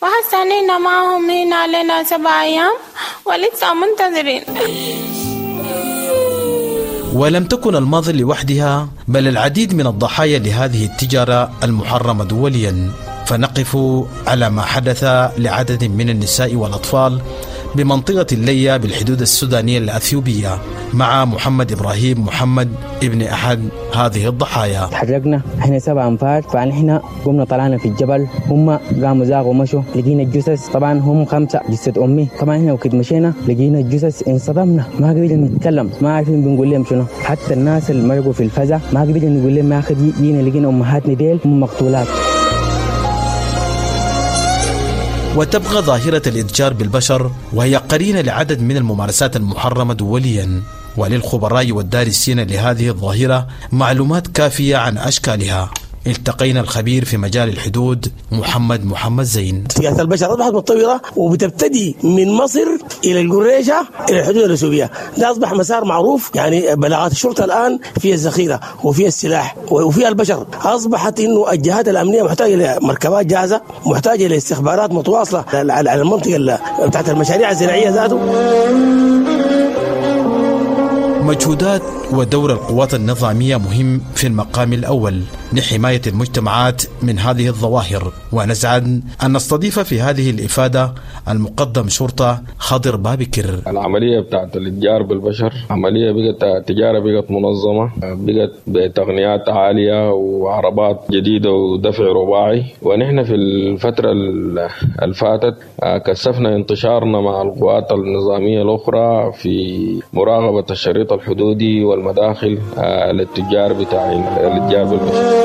[0.01, 2.73] وحسنينا معهم هنا لنا سبع أيام
[3.25, 4.43] ولسه منتظرين
[7.13, 12.91] ولم تكن الماضي لوحدها بل العديد من الضحايا لهذه التجارة المحرمة دوليا.
[13.25, 13.77] فنقف
[14.27, 15.03] على ما حدث
[15.37, 17.21] لعدد من النساء والأطفال
[17.75, 20.57] بمنطقة اللية بالحدود السودانية الأثيوبية
[20.93, 22.69] مع محمد إبراهيم محمد
[23.03, 23.59] ابن أحد
[23.95, 24.85] هذه الضحايا.
[24.91, 28.27] تحركنا إحنا سبع أنفار فنحن قمنا طلعنا في الجبل.
[28.47, 30.69] هم قاموا زاغوا مشوا لقينا الجثث.
[30.69, 32.27] طبعا هم خمسة جثة أمي.
[32.39, 34.85] طبعا إحنا وقت مشينا لقينا الجثث انصدمنا.
[34.99, 35.89] ما قدرنا نتكلم.
[36.01, 37.05] ما عارفين بنقول لهم شنو.
[37.23, 41.39] حتى الناس اللي مرقوا في الفزع ما قدرنا نقول لهم أخي جينا لقينا أمهاتنا ديل.
[41.45, 42.07] هم مقتولات.
[45.35, 50.61] وتبقى ظاهرة الإتجار بالبشر وهي قرينة لعدد من الممارسات المحرمة دوليا.
[50.97, 55.71] وللخبراء والدارسين لهذه الظاهرة معلومات كافية عن أشكالها.
[56.07, 59.63] التقينا الخبير في مجال الحدود محمد محمد زين.
[59.77, 62.67] سياسة البشر أصبحت متطورة وبتبتدي من مصر
[63.05, 68.59] إلى القريشة إلى الحدود الأثيوبية ده أصبح مسار معروف يعني بلاغات الشرطة الآن فيها الذخيرة
[68.83, 70.47] وفيها السلاح وفيها البشر.
[70.61, 77.89] أصبحت إنه الجهات الأمنية محتاجة لمركبات جاهزة محتاجة لاستخبارات متواصلة على المنطقة بتاعت المشاريع الزراعية
[77.89, 78.19] ذاته.
[81.23, 81.81] مجهودات
[82.11, 85.23] ودور القوات النظامية مهم في المقام الأول.
[85.53, 88.13] لحماية المجتمعات من هذه الظواهر.
[88.31, 90.93] ونسعد أن نستضيف في هذه الإفادة
[91.29, 93.61] المقدم شرطة خضر بابكر.
[93.67, 102.03] العملية بتاعت الإتجار بالبشر عملية بقت تجارة بقت منظمة بقت بتقنيات عالية وعربات جديدة ودفع
[102.03, 102.63] رباعي.
[102.81, 105.55] ونحن في الفترة اللي فاتت
[106.05, 109.79] كثفنا انتشارنا مع القوات النظامية الأخرى في
[110.13, 112.59] مراقبة الشريط الحدودي والمداخل
[113.11, 115.38] للتجار بتاع الإتجار بالبشر.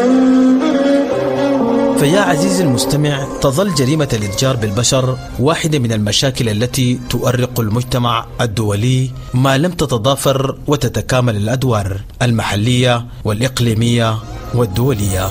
[1.98, 9.58] فيا عزيزي المستمع تظل جريمة الإتجار بالبشر واحدة من المشاكل التي تؤرق المجتمع الدولي ما
[9.58, 14.18] لم تتضافر وتتكامل الأدوار المحلية والإقليمية
[14.54, 15.28] والدولية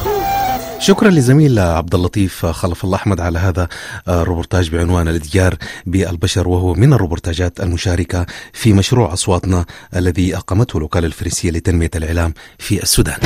[0.79, 3.67] شكرا لزميل عبد اللطيف خلف الله أحمد على هذا
[4.07, 11.51] الروبورتاج بعنوان الإتجار بالبشر وهو من الروبورتاجات المشاركة في مشروع أصواتنا الذي أقامته الوكالة الفرنسية
[11.51, 13.19] لتنمية الإعلام في السودان.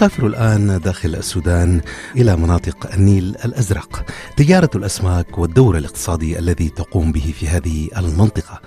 [0.00, 1.80] نسافر الآن داخل السودان
[2.16, 4.04] إلى مناطق النيل الأزرق.
[4.36, 8.60] تجارة الأسماك والدور الاقتصادي الذي تقوم به في هذه المنطقة.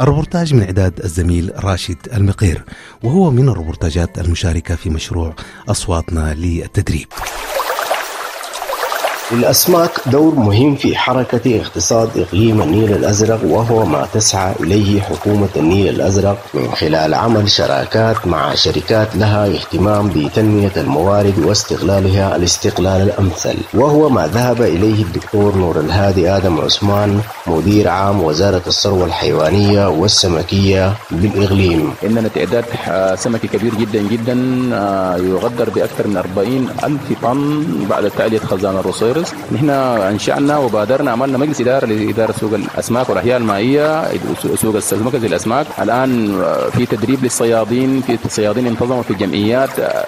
[0.00, 2.64] الروبورتاج من إعداد الزميل راشد المقير
[3.02, 5.34] وهو من الروبورتاجات المشاركة في مشروع
[5.68, 7.08] أصواتنا للتدريب.
[9.32, 15.88] للأسماك دور مهم في حركة اقتصاد إقليم النيل الأزرق وهو ما تسعى إليه حكومة النيل
[15.94, 23.56] الأزرق من خلال عمل شراكات مع شركات لها اهتمام بتنمية الموارد واستغلالها الاستقلال الأمثل.
[23.74, 30.92] وهو ما ذهب إليه الدكتور نور الهادي آدم عثمان مدير عام وزارة الثروة الحيوانية والسمكية
[31.10, 34.36] بالإقليم عندنا تعداد آه، سمكي كبير جدا جدا
[34.74, 38.76] آه، يقدر بأكثر من 40 ألف طن بعد تعلية خزان
[39.16, 44.04] الروسيرس نحن أنشأنا وبادرنا عملنا مجلس إدارة لإدارة سوق الأسماك والأحياء المائية
[44.54, 45.66] سوق السمك زي الأسماك.
[45.82, 50.04] الآن في تدريب للصيادين في الصيادين انتظموا في جمعيات آه،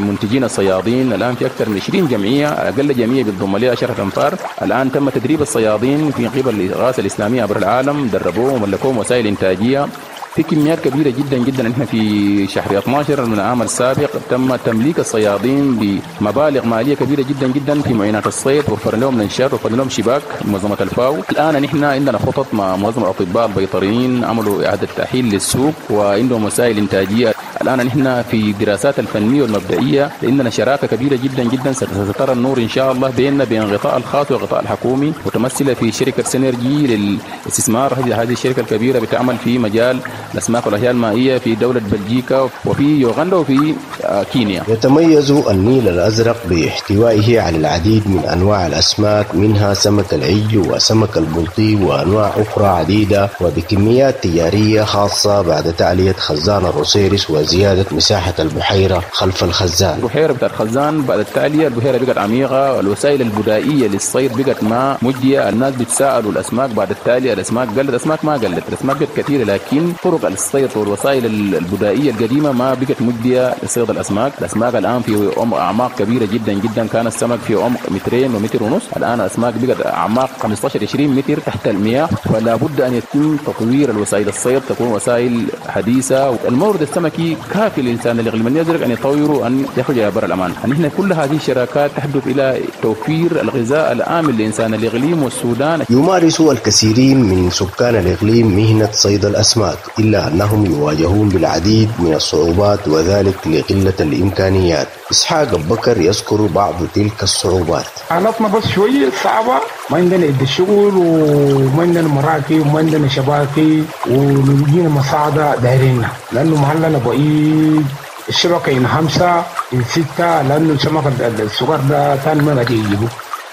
[0.00, 1.12] منتجين الصيادين.
[1.12, 4.34] الآن في أكثر من 20 جمعية أقل جمعية بتضم لها 10 أنفار.
[4.62, 8.08] الآن تم تدريب الصيادين في قبل الإغاثة الإسلامية عبر العالم.
[8.12, 9.86] دربوهم وملكوهم وسائل إنتاجية.
[10.34, 11.72] في كميات كبيرة جدا جدا.
[11.72, 15.78] إحنا في شهر 12 من العام السابق تم تمليك الصيادين
[16.20, 18.64] بمبالغ مالية كبيرة جدا جدا في معينات الصيد.
[18.70, 21.16] وفر لهم منشات وفر لهم شباك منظمة الفاو.
[21.30, 27.34] الآن نحن عندنا خطط مع منظمة الأطباء البيطريين عملوا إعادة تاهيل للسوق وعندهم وسائل إنتاجية.
[27.62, 31.72] الآن نحن في الدراسات الفنية والمبدئية عندنا شراكة كبيرة جدا جدا.
[31.72, 36.86] سترى النور إن شاء الله بيننا بين الغطاء الخاص والغطاء الحكومي متمثلة في شركة سينرجي
[36.86, 37.94] للاستثمار.
[37.94, 39.98] هذه الشركة الكبيرة بتعمل في مجال
[40.34, 44.62] الأسماك والاحياء المائية في دولة بلجيكا وفي يوغندا وفي آه، كينيا.
[44.68, 52.32] يتميز النيل الأزرق باحتوائه على العديد من أنواع الأسماك منها سمك العج وسمك البلطي وأنواع
[52.36, 59.98] أخرى عديدة وبكميات تجارية خاصة بعد تعلية خزان الروسيرس وزيادة مساحة البحيرة خلف الخزان.
[59.98, 65.74] البحيرة بتاعت خزان بعد التعلية البحيرة بقت عميقة الوسائل البدائية للصيد بقت ما مجدية الناس
[65.74, 70.68] بتساءلوا الأسماك بعد التاليه الأسماك قلت الأسماك ما قلت الأسماك بقت كثيرة لكن طرق الصيد
[70.76, 74.32] والوسائل البدائية القديمة ما بقت مجدية لصيد الأسماك.
[74.38, 76.86] الأسماك الآن في أعماق كبيرة جدا جدا.
[76.86, 78.82] كان السمك في عمق مترين ومتر ونص.
[78.96, 82.06] الآن الأسماك بقت أعماق 15 20 متر تحت المياه.
[82.06, 86.48] فلا بد أن يتم تطوير الوسائل الصيد تكون وسائل حديثة.
[86.48, 90.50] المورد السمكي كافي للإنسان الاقليم يدرك أن يطوروا أن يخرج إلى بر الأمان.
[90.50, 95.84] نحن كل هذه الشراكات تحدث إلى توفير الغذاء الامن لانسان الاقليم والسودان.
[95.90, 99.78] يمارس الكثيرين من سكان الإقليم مهنة صيد الأسماك.
[99.98, 104.88] إلا أنهم يواجهون بالعديد من الصعوبات وذلك لقلة الإمكانيات.
[105.10, 107.86] إسحاق بكر يذكر بعض تلك الصعوبات.
[108.10, 109.56] حالتنا بس شوية صعبة.
[109.90, 116.08] ما عندنا يد الشغل وما عندنا مراكب وما عندنا شباكي ونجينا مساعدة دايريننا.
[116.32, 117.86] لأنه محلنا بعيد.
[118.28, 119.42] الشبكة إن خمسة
[119.74, 121.04] إن ستة لأنه السمك
[121.40, 123.08] الصغير ده كان ما قاعد يجيبه.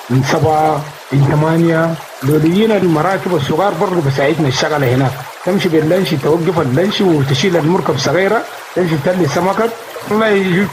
[0.10, 0.82] من سبعة
[1.12, 5.12] من ثمانية لو لقينا المراكب الصغار برضه بساعدنا الشغل هناك.
[5.46, 8.42] تمشي باللانش توقف اللانش وتشيل المركب صغيرة
[8.76, 9.70] تمشي تلي سمكك
[10.10, 10.68] والله يجيك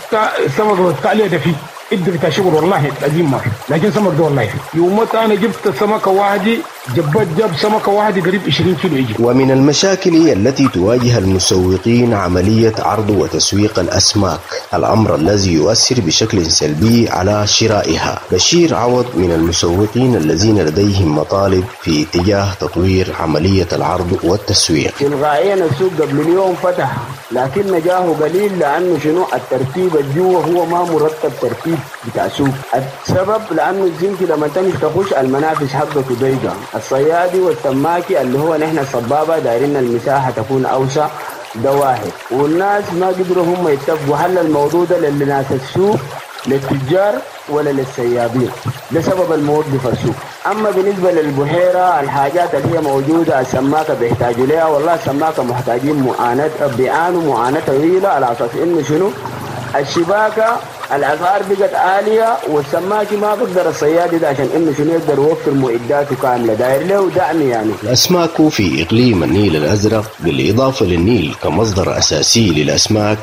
[0.46, 1.54] السمك والتعلية ده فيه.
[1.92, 6.56] إدي بتاع شغل والله قديم ما لكن سمك ده والله يوم أنا جبت سمكه واحدة
[6.88, 9.14] جبت جاب سمكة واحدة قريب 20 كيلو يجي.
[9.18, 14.40] ومن المشاكل التي تواجه المسوقين عملية عرض وتسويق الأسماك.
[14.74, 18.20] الأمر الذي يؤثر بشكل سلبي على شرائها.
[18.32, 24.94] بشير عوض من المسوقين الذين لديهم مطالب في اتجاه تطوير عملية العرض والتسويق.
[25.00, 26.96] تلقائيا السوق قبل اليوم فتح
[27.32, 32.54] لكن نجاحه قليل لأنه شنو؟ الترتيب الجوا هو ما مرتب ترتيب بتاع سوق.
[32.74, 39.38] السبب لأنه الزنك لما تمشي تخش المنافس حقته ضيقه الصيادي والسماكي اللي هو نحن الصبابة
[39.38, 41.06] دايرين المساحة تكون أوسع
[41.54, 45.96] ده واحد والناس ما قدروا هم يتفقوا هل الموضوع ده لناس السوق
[46.46, 47.14] للتجار
[47.48, 48.50] ولا للسيابين
[48.90, 50.14] ده سبب الموقف السوق.
[50.50, 54.66] أما بالنسبة للبحيرة الحاجات اللي هي موجودة السماكة بيحتاجوا لها.
[54.66, 59.10] والله السماكة محتاجين معاناة بيعانوا معاناة طويلة على أساس إنه شنو؟
[59.76, 60.60] الشباكه
[60.94, 66.54] الاسعار بقت عالية والسماكي ما بقدر الصياد ده عشان إنه شنو يقدر يوفر معداته كاملة.
[66.54, 67.72] داير له دعم يعني.
[67.82, 73.18] الأسماك في إقليم النيل الأزرق بالإضافة للنيل كمصدر أساسي للأسماك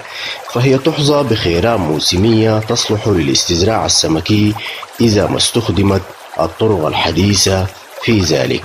[0.54, 4.54] فهي تحظى بخيرات موسمية تصلح للاستزراع السمكي
[5.02, 6.02] إذا ما استخدمت
[6.40, 7.66] الطرق الحديثة
[8.02, 8.64] في ذلك.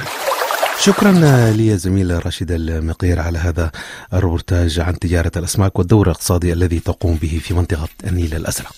[0.80, 1.12] شكرا
[1.50, 3.70] لي زميل راشد المقير على هذا
[4.12, 8.74] الروبورتاج عن تجارة الأسماك والدور الاقتصادي الذي تقوم به في منطقة النيل الأزرق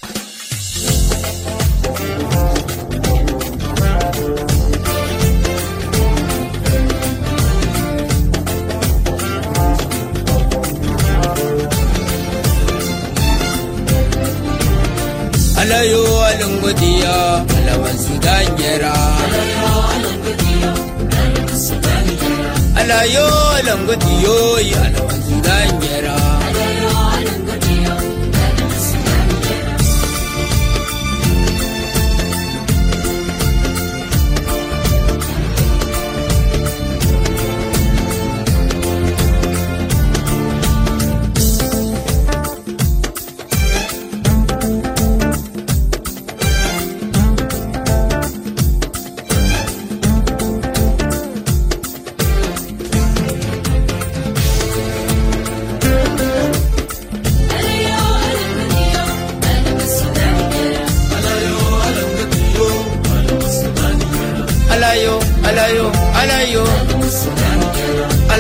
[22.81, 23.29] ala yo
[23.67, 25.57] lango ti yo ya la wanjira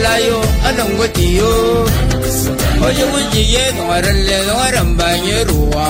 [0.07, 1.53] layo a nan gwatiyo
[2.87, 4.95] oye wujiye nwaran le nwaran ah.
[4.99, 5.87] banye ruwa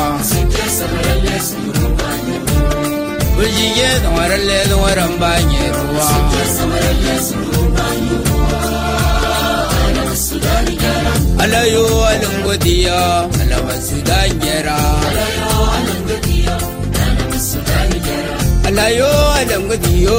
[3.39, 6.25] wujiye nwaran le nwaran banye ruwa ah.
[11.45, 13.01] alayo a nan gwatiyo
[13.43, 16.57] alaman sudan gera alayo a nan gwatiyo
[17.03, 18.37] alaman sudan gera
[18.69, 20.19] alayo a nan gwatiyo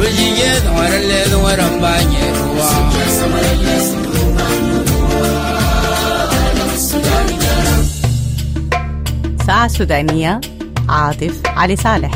[0.00, 2.70] wujiye ngwaralle ngwaran banye ruwa
[9.46, 10.40] ساعة سودانية
[10.88, 12.10] عاطف علي صالح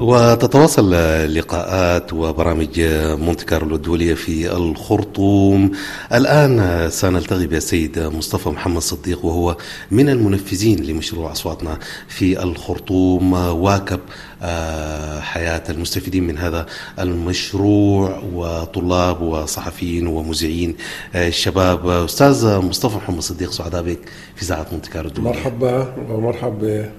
[0.00, 0.90] وتتواصل
[1.34, 2.80] لقاءات وبرامج
[3.20, 5.70] مونتي كارلو الدولية في الخرطوم.
[6.12, 9.56] الآن سنلتقي بالسيد مصطفى محمد صديق وهو
[9.90, 13.32] من المنفذين لمشروع أصواتنا في الخرطوم.
[13.32, 14.00] واكب
[14.42, 16.66] آه، حياة المستفيدين من هذا
[16.98, 20.76] المشروع وطلاب وصحفيين ومذيعين
[21.14, 23.98] آه، الشباب أستاذ مصطفى محمد صديق سعداء بك
[24.36, 25.30] في ساعة مونتي كارلو الدولية.
[25.30, 26.90] مرحبا ومرحبا.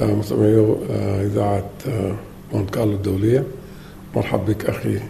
[0.00, 0.76] مستمعي
[1.26, 2.14] إذاعة آه،
[2.52, 3.44] مونت كارلو الدولية.
[4.16, 5.00] مرحبا بك أخي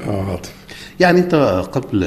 [0.00, 0.52] آه، عاطف.
[1.00, 1.34] يعني أنت
[1.72, 2.06] قبل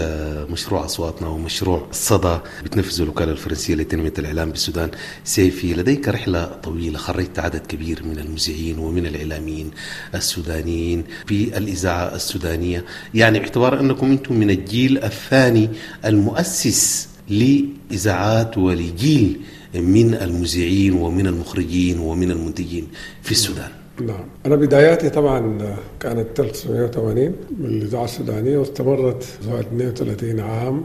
[0.51, 4.89] مشروع أصواتنا ومشروع صدى بتنفذ الوكالة الفرنسية لتنمية الإعلام بالسودان
[5.23, 9.71] سيفي لديك رحلة طويلة خرجت عدد كبير من المذيعين ومن الإعلاميين
[10.15, 12.85] السودانيين في الإذاعة السودانية.
[13.13, 15.69] يعني باعتبار أنكم أنتم من الجيل الثاني
[16.05, 19.41] المؤسس لإذاعات ولجيل
[19.81, 22.87] من المذيعين ومن المخرجين ومن المنتجين
[23.21, 23.69] في السودان.
[24.01, 24.25] نعم.
[24.45, 30.83] أنا بداياتي طبعا كانت 1980 من الإذاعة السودانية واستمرت حوالي 32 عام.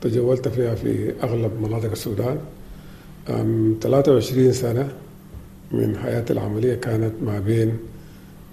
[0.00, 2.38] تجولت فيها في أغلب مناطق السودان.
[3.28, 4.88] أم 23 سنة
[5.72, 7.76] من حياتي العملية كانت ما بين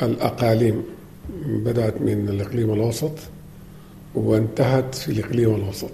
[0.01, 0.83] الأقاليم.
[1.45, 3.11] بدأت من الإقليم الأوسط
[4.15, 5.91] وانتهت في الإقليم الوسط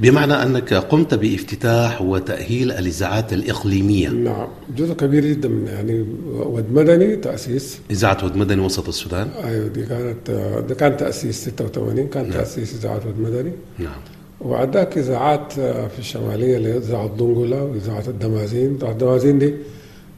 [0.00, 4.08] بمعنى أنك قمت بافتتاح وتأهيل الإذاعات الإقليمية.
[4.08, 4.46] نعم
[4.76, 7.78] جزء كبير جدا من يعني ود مدني تأسيس.
[7.90, 10.30] إذاعة ود مدني وسط السودان؟ أيوه دي كانت
[10.68, 12.32] ده كان تأسيس 86 كان نعم.
[12.32, 14.00] تأسيس إذاعة ود مدني نعم.
[14.40, 18.74] وبعد ذاك إذاعات في الشمالية اللي هي إذاعة دنقلة وإذاعة الدمازين.
[18.74, 19.54] إذاعة الدمازين دي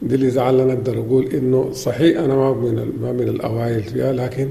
[0.01, 4.13] دي الإذاعة اللي أنا أقدر أقول إنه صحيح أنا ما من ما من الأوائل فيها
[4.13, 4.49] لكن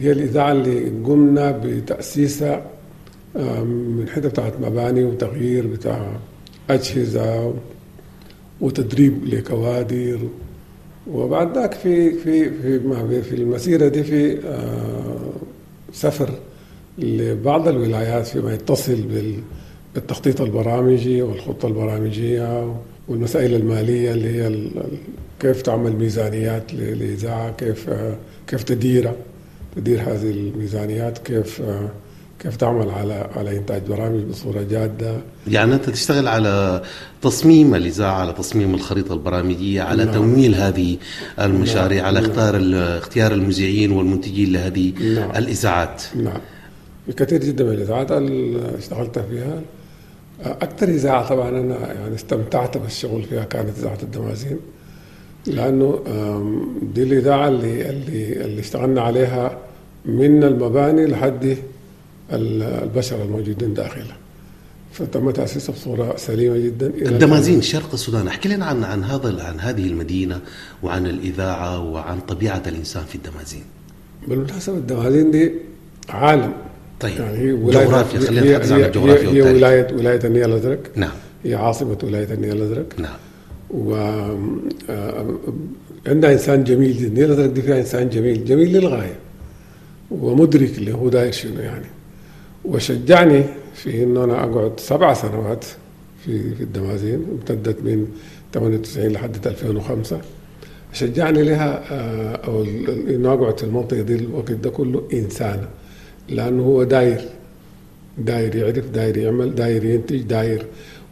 [0.00, 2.62] هي الإذاعة اللي قمنا بتأسيسها آم،
[3.98, 6.16] من حتة بتاعت مباني وتغيير بتاع
[6.70, 7.54] أجهزة
[8.60, 10.18] وتدريب لكوادر.
[11.12, 15.30] وبعد ذاك في في في في المسيرة دي في آه،
[15.92, 16.30] سفر
[16.98, 19.34] لبعض الولايات فيما يتصل بال
[19.96, 22.74] التخطيط البرامجي والخطة البرامجية
[23.08, 24.70] والمسائل المالية اللي هي
[25.40, 28.16] كيف تعمل ميزانيات ل- للإذاعة كيف آه،
[28.46, 29.14] كيف تديرها
[29.76, 31.88] تدير هذه الميزانيات كيف آه،
[32.40, 35.16] كيف تعمل على على إنتاج برامج بصورة جادة
[35.48, 36.82] يعني أنت تشتغل على
[37.22, 40.14] تصميم الإذاعة على تصميم الخريطة البرامجية على نعم.
[40.14, 40.96] تمويل هذه
[41.40, 42.30] المشاريع على نعم.
[42.30, 45.30] اختيار ال- اختيار المذيعين والمنتجين لهذه نعم.
[45.36, 46.40] الإذاعات نعم
[47.06, 49.60] في كثير جدا من الإذاعات اللي اشتغلت فيها
[50.44, 54.58] أكثر إذاعة طبعا أنا يعني استمتعت بالشغل فيها كانت إذاعة الدمازين
[55.46, 55.98] لأنه
[56.94, 59.58] دي الإذاعة اللي اللي اللي اشتغلنا عليها
[60.04, 61.56] من المباني لحد
[62.32, 64.16] البشر الموجودين داخلها
[64.92, 67.62] فتم تاسيسها بصوره سليمة جدا الدمازين.
[67.62, 70.40] شرق السودان احكي لنا عن عن هذا عن هذه المدينة
[70.82, 73.62] وعن الإذاعة وعن طبيعة الإنسان في الدمازين
[74.28, 75.52] بالمناسبة الدمازين دي
[76.08, 76.52] عالم.
[77.00, 77.20] طيب.
[77.20, 79.42] يعني هي جغرافيا، خلينا نتحدث عن الجغرافيا هي, هي.
[79.42, 80.80] ولاية ولاية النيل الأزرق.
[80.96, 81.10] نعم.
[81.44, 82.86] هي عاصمة ولاية النيل الأزرق.
[82.98, 83.16] نعم.
[83.70, 83.94] و
[86.06, 87.06] عندها إنسان جميل جدا.
[87.06, 89.16] النيل الأزرق دي فيها إنسان جميل جميل للغاية.
[90.10, 91.86] ومدرك اللي هو داير شنو يعني.
[92.68, 93.42] وشجعني
[93.74, 95.64] في إنه أنا أقعد سبع سنوات
[96.24, 98.06] في في الدمازين امتدت من
[98.54, 100.20] 98 لحد 2005
[100.92, 102.62] شجعني لها آه، أو
[103.08, 105.60] انه أقعد في المنطقة دي الوقت ده كله انسان
[106.28, 107.20] لأنه هو داير
[108.18, 110.66] داير يعرف داير يعمل داير ينتج داير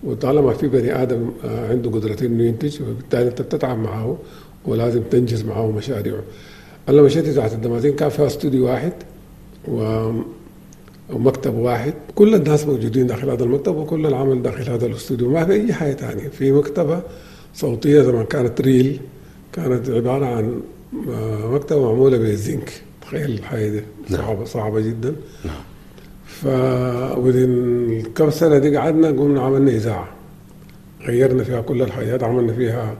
[0.05, 4.19] وطالما في بني آدم آه، عنده قدرة إنه ينتج وبالتالي أنت بتتعب معه
[4.65, 6.23] ولازم تنجز معه مشاريعه.
[6.89, 8.93] أنا مشيت اذاعه الدمازين كان فيها استوديو واحد
[9.69, 10.11] و
[11.13, 11.95] ومكتب واحد.
[12.15, 15.31] كل الناس موجودين داخل هذا المكتب وكل العمل داخل هذا الاستوديو.
[15.31, 17.03] ما في أي حاجة ثانية في مكتبة
[17.55, 19.01] صوتية زمان كانت ريل.
[19.53, 20.61] كانت عبارة عن
[21.11, 23.83] آه، مكتبة معمولة بالزنك تخيل الحاجة دي.
[24.11, 25.15] صعبة صعبة جدا.
[25.45, 25.63] نعم.
[26.27, 30.09] فودين كم سنة دي قعدنا قمنا عملنا إذاعة.
[31.07, 32.23] غيرنا فيها كل الحاجات.
[32.23, 32.97] عملنا فيها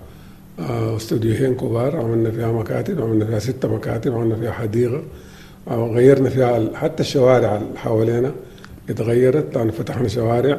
[0.59, 1.97] آه، استوديوهين كبار.
[1.97, 3.01] عملنا فيها مكاتب.
[3.03, 4.15] عملنا فيها ستة مكاتب.
[4.15, 5.03] عملنا فيها حديقة.
[5.69, 8.33] غيرنا فيها حتى الشوارع اللي حوالينا
[8.91, 10.59] اتغيرت لأن فتحنا شوارع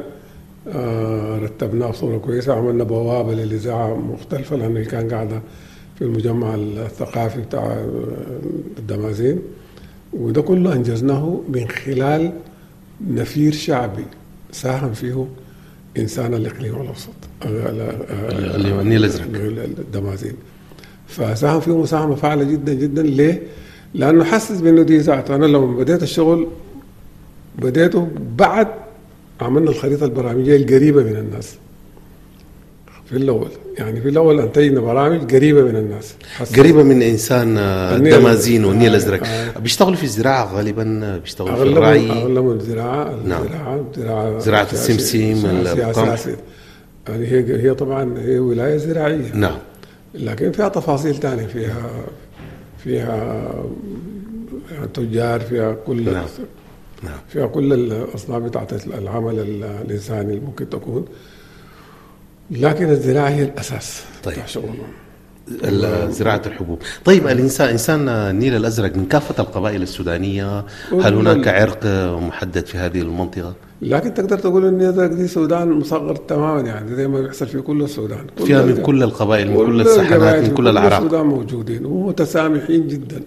[0.68, 5.40] آه، رتبناها بصورة كويسة عملنا بوابة للإذاعة مختلفة لأنه هي كان قاعدة
[5.98, 7.86] في المجمع الثقافي بتاع آه،
[8.78, 9.38] الدمازين
[10.12, 12.32] وده كله أنجزناه من خلال
[13.10, 14.04] نفير شعبي
[14.52, 15.26] ساهم فيه
[15.98, 17.08] إنسان الإقليم الأوسط
[17.42, 19.26] آه، النيل الأزرق.
[19.78, 20.34] الدمازين
[21.06, 23.42] فساهم فيه مساهمة فعالة جدا جدا ليه؟
[23.94, 26.46] لأنه حسس بأنه دي إذاعته أنا لما بديت الشغل
[27.58, 28.68] بديته بعد
[29.40, 31.54] عملنا الخريطة البرامجية القريبة من الناس.
[33.06, 33.48] في الأول.
[33.78, 36.14] يعني في الأول أنتجنا برامج قريبة من الناس.
[36.56, 39.26] قريبة من إنسان آه، الدمازين والنيل آه، الأزرق.
[39.26, 39.58] آه.
[39.58, 43.44] بيشتغلوا في الزراعة غالبا؟ بيشتغلوا في الرعي؟ أغلبهم الزراعة نعم.
[44.40, 46.36] زراعة سياسية- السمسم،.
[47.08, 49.34] يعني هي هي طبعا هي ولاية زراعية.
[49.34, 49.58] نعم.
[50.14, 51.90] لكن فيها تفاصيل ثانية فيها
[52.84, 53.52] فيها
[54.94, 56.24] تجار فيها كل نعم.
[57.02, 57.18] نعم.
[57.28, 61.04] فيها كل الأصناف بتاعت العمل ال- الإنساني اللي ممكن تكون
[62.50, 64.36] لكن الزراعة هي الأساس طيب.
[65.64, 71.86] ال- زراعة الحبوب طيب الإنسان إنسان النيل الأزرق من كافة القبائل السودانية هل هناك عرق
[72.20, 77.20] محدد في هذه المنطقة لكن تقدر تقول إن دي سودان مصغر تماما يعني زي ما
[77.20, 78.26] بيحصل في كل السودان.
[78.38, 83.22] كل فيها من كل القبائل من كل السحنات من كل الأعراق السودان موجودين ومتسامحين جدا.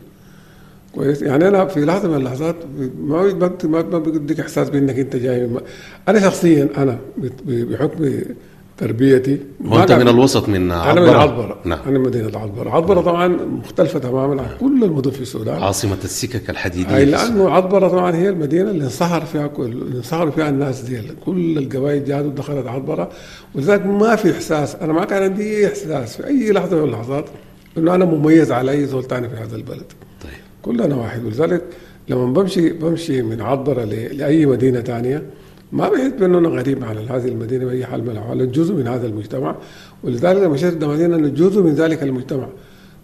[0.95, 1.21] كويس.
[1.21, 2.55] يعني أنا في لحظة من اللحظات
[2.99, 3.33] ما
[3.63, 5.49] ما ما بيديك إحساس بإنك أنت جاي.
[6.07, 6.97] أنا شخصيا أنا
[7.47, 8.19] بحكم
[8.81, 9.37] تربيتي.
[9.71, 11.09] قاعد- من الوسط من أنا من.
[11.09, 11.79] عطبره نعم.
[11.87, 15.61] أنا من مدينة عطبره عطبره طبعا مختلفة تماما عن كل المدن في السودان.
[15.63, 19.97] عاصمة السكك الحديدية أي في لأنه عطبره طبعا هي المدينة اللي انصهر فيها كل اللي
[19.97, 21.01] انصهر فيها الناس دي.
[21.25, 23.09] كل القبائل جات ودخلت عطبره
[23.55, 24.75] ولذلك ما في إحساس.
[24.75, 27.25] أنا ما كان عندي أي إحساس في أي لحظة من اللحظات
[27.77, 29.85] إنه أنا مميز على اي زول ثاني في هذا البلد.
[30.23, 30.31] طيب.
[30.61, 31.25] كلنا واحد.
[31.25, 31.61] ولذلك
[32.09, 35.23] لما بمشي بمشي من عطبره ل- لأي مدينة ثانية
[35.71, 38.87] ما بحس بأنه أنا غريب على هذه المدينة بأي حال من الأحوال أنا جزء من
[38.87, 39.55] هذا المجتمع.
[40.03, 42.47] ولذلك لما مشيت الدمازين أنا جزء من ذلك المجتمع.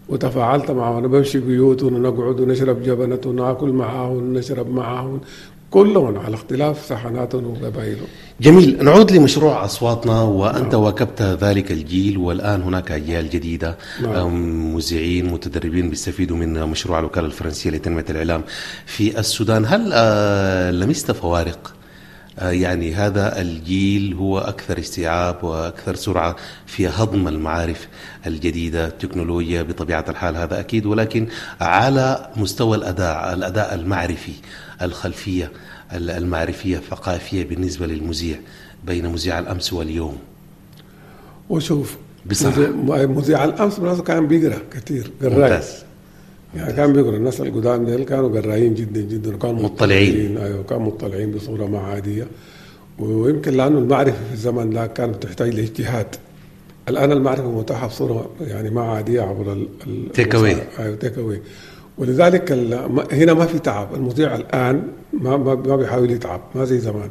[0.08, 5.20] وتفاعلت معهم أنا بمشي بيوتهم ونقعد ونشرب جبنة وناكل معاهم ونشرب معاهم
[5.70, 8.06] كلهم على اختلاف سحناتهم وقبائلهم.
[8.40, 8.84] جميل.
[8.84, 14.74] نعود لمشروع أصواتنا وأنت واكبت ذلك الجيل والآن هناك أجيال جديدة نعم.
[14.74, 18.42] مذيعين متدربين بيستفيدوا من مشروع الوكالة الفرنسية لتنمية الإعلام
[18.86, 19.64] في السودان.
[19.66, 21.77] هل آه، لمست فوارق
[22.42, 26.36] يعني هذا الجيل هو أكثر استيعاب وأكثر سرعة
[26.66, 27.88] في هضم المعارف
[28.26, 31.26] الجديدة التكنولوجيا بطبيعة الحال هذا أكيد ولكن
[31.60, 34.32] على مستوى الأداء الأداء المعرفي
[34.82, 35.52] الخلفية
[35.92, 38.36] المعرفية الثقافية بالنسبة للمذيع
[38.86, 40.18] بين مذيع الأمس واليوم.
[41.50, 42.60] وشوف بصراحة.
[43.06, 43.46] مذيع-
[43.78, 45.84] براسه كان بيقرأ كثير قراي ممتاز.
[46.56, 50.36] يعني كان بيقرا الناس القدام ديل كانوا قرايين جدا جدا وكانوا مطلعين.
[50.38, 52.26] أيوه كانوا مطلعين بصورة ما عادية.
[52.98, 56.06] ويمكن لأنه المعرفة في الزمن ده كانت تحتاج لاجتهاد.
[56.88, 60.80] الآن المعرفة متاحة بصورة يعني ما عادية عبر ال ال- Take away.
[60.80, 61.40] أيوه take away
[61.98, 62.52] ولذلك
[63.12, 63.94] هنا ما في تعب.
[63.94, 64.82] المذيع الآن
[65.12, 66.40] ما ما, ما بيحاول يتعب.
[66.54, 67.08] ما زي زمان.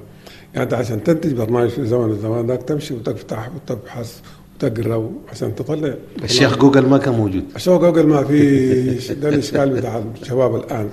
[0.54, 4.20] يعني أنت عشان تنتج برنامج في زمن الزمان ذاك تمشي وتفتح وتبحث
[4.64, 5.94] وتقرا عشان تطلع.
[6.24, 7.44] الشيخ جوجل ما كان موجود.
[7.56, 10.90] الشيخ جوجل ما في ده الاشكال بتاع الشباب الآن.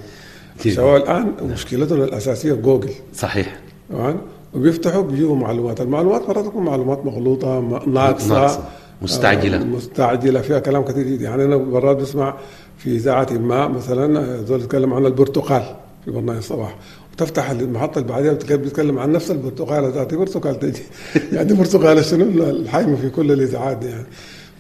[0.66, 2.90] الشباب الآن مشكلتهم الأساسية جوجل.
[3.14, 3.60] صحيح.
[3.90, 4.16] طبعا
[4.54, 5.80] وبيفتحوا بيجيبوا معلومات.
[5.80, 8.34] المعلومات مرات تكون معلومات مغلوطة ناقصة.
[8.34, 8.64] ناقصة.
[9.02, 9.56] مستعجلة.
[9.56, 10.40] آه، مستعجلة.
[10.40, 11.24] فيها كلام كثير جدا.
[11.24, 12.34] يعني أنا مرات بسمع
[12.78, 15.62] في إذاعة ما مثلا زول يتكلم عن البرتقال
[16.04, 16.76] في برنامج الصباح.
[17.14, 20.82] وتفتح المحطة اللي بعدها بيتكلم عن نفس البرتقالة ذاتي برتقال تجي
[21.36, 24.04] يعني برتقاله شنو؟ الحايمة في كل الاذاعات يعني.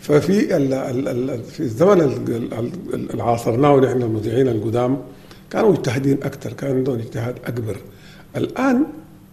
[0.00, 2.54] ففي ال ال ال في الزمن ال- ال-
[2.94, 4.98] ال- اللي عاصرناه نحن المذيعين القدام
[5.50, 7.76] كانوا مجتهدين أكثر كان عندهم اجتهاد أكبر.
[8.36, 8.84] الآن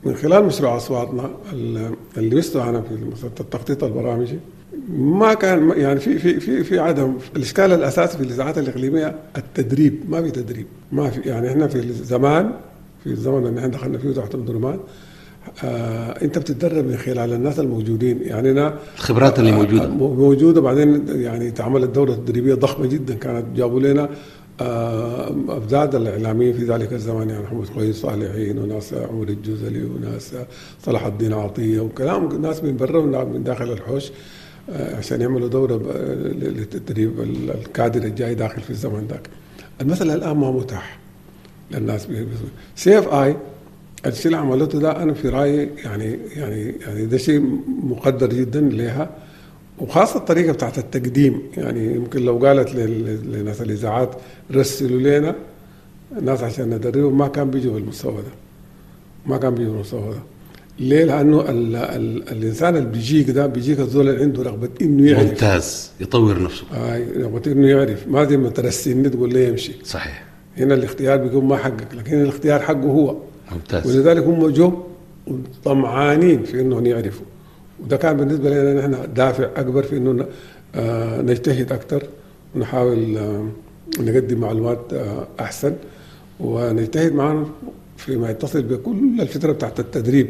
[0.04, 2.84] من خلال مشروع أصواتنا ال- اللي مستوى
[3.16, 4.40] في التخطيط البرامجي
[4.90, 10.00] ما كان يعني في في في في عدم الإشكال الأساسي في الاذاعات الإقليمية التدريب.
[10.10, 10.66] ما في تدريب.
[10.92, 12.52] ما في يعني إحنا في زمان
[13.04, 14.80] في الزمن اللي إحنا دخلنا فيه تحت الدرمان
[15.64, 18.20] آه أنت بتتدرب من خلال الناس الموجودين.
[18.22, 19.52] يعني أنا الخبرات اللي.
[19.52, 20.62] آه، موجودة.
[20.62, 23.14] بعدين يعني اتعملت دوره تدريبيه ضخمة جدا.
[23.14, 24.10] كانت جابوا لنا
[24.62, 30.34] آه، ابداد الإعلاميين في ذلك الزمان يعني محمد خوي صالحين وناس عمر الجزلي وناس
[30.86, 34.12] صلاح الدين عطية وكلام ناس من برا من داخل الحوش
[34.70, 35.88] آه، عشان يعملوا دورة ب-
[36.44, 39.30] للتدريب ال- الكادر الجاي داخل في الزمن ذاك.
[39.82, 41.00] المساله الآن ما متاح.
[41.74, 42.08] للناس
[42.76, 43.36] سي اف آي
[44.06, 49.10] الشيء اللي عملته ده أنا في رأيي يعني يعني يعني ده شيء مقدر جدا لها
[49.80, 51.42] وخاصة الطريقة بتاعت التقديم.
[51.58, 54.16] يعني يمكن لو قالت لناس الإذاعات
[54.52, 55.36] رسلوا لنا
[56.18, 58.32] الناس عشان ندربهم ما كان بيجوا بالمستوى ده.
[59.26, 60.20] ما كان بيجوا بالمستوى ده.
[60.80, 65.30] ليه؟ لأنه ال ال الإنسان اللي بيجيك ده بيجيك الزول اللي عنده رغبة إنه يعرف.
[65.30, 65.92] ممتاز.
[66.00, 66.64] يطور نفسه.
[66.74, 68.08] آه رغبة إنه يعرف.
[68.08, 69.74] ما زي ما ترسلني تقول لي يمشي.
[69.84, 70.31] صحيح.
[70.58, 73.16] هنا الاختيار بيكون ما حقك لكن الاختيار حقه هو.
[73.52, 73.88] ممتاز.
[73.88, 74.74] ولذلك هم جو
[75.66, 77.26] طمعانين في إنهم يعرفوا.
[77.84, 80.26] وده كان بالنسبة لنا نحن دافع أكبر في إنه
[80.76, 82.04] آه، نجتهد أكثر
[82.56, 83.46] ونحاول آه،
[84.00, 85.74] نقدم معلومات آه، أحسن.
[86.40, 87.46] ونجتهد معنا
[87.98, 90.30] فيما يتصل بكل الفترة بتاعت التدريب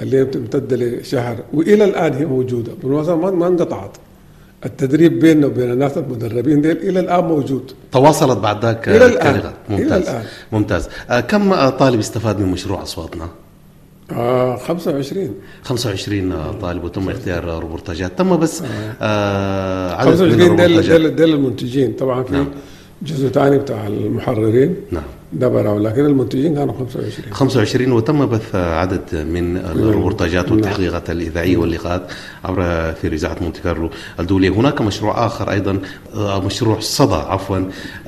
[0.00, 2.72] اللي هي بتمتد لشهر وإلى الآن هي موجودة.
[2.82, 3.90] بالمناسبه ما انقطعت.
[4.64, 9.12] التدريب بيننا وبين الناس المدربين ديل إلى الآن موجود تواصلت بعد ذاك إلى الآن.
[9.12, 9.54] الكلمات.
[9.70, 10.24] إلى ممتاز الآن.
[10.52, 13.28] ممتاز آه، كم آه، طالب استفاد من مشروع أصواتنا؟
[14.12, 16.32] آه 25 25
[16.62, 18.62] طالب وتم اختيار روبورتاجات تم بس
[19.02, 22.48] آه عدد من 25 ديل ديل, ديل المنتجين طبعا في نعم.
[23.02, 25.02] جزء ثاني بتاع المحررين نعم
[25.32, 32.02] ده براو لكن المنتجين كانوا 25 25 وتم بث عدد من الروبورتاجات والتحقيقات الإذاعية واللقاءات
[32.44, 32.62] عبر
[32.92, 35.78] في إذاعة مونتي كارلو الدولية هناك مشروع آخر أيضا
[36.14, 37.58] آه، مشروع صدى عفوا.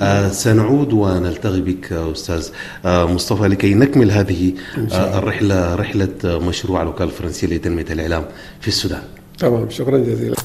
[0.00, 2.48] آه، سنعود ونلتقي بك أستاذ
[2.84, 4.52] آه، مصطفى لكي نكمل هذه
[5.74, 8.24] رحلة آه، مشروع الوكالة الفرنسية لتنمية الإعلام
[8.60, 9.02] في السودان.
[9.38, 10.36] تمام شكرا جزيلا.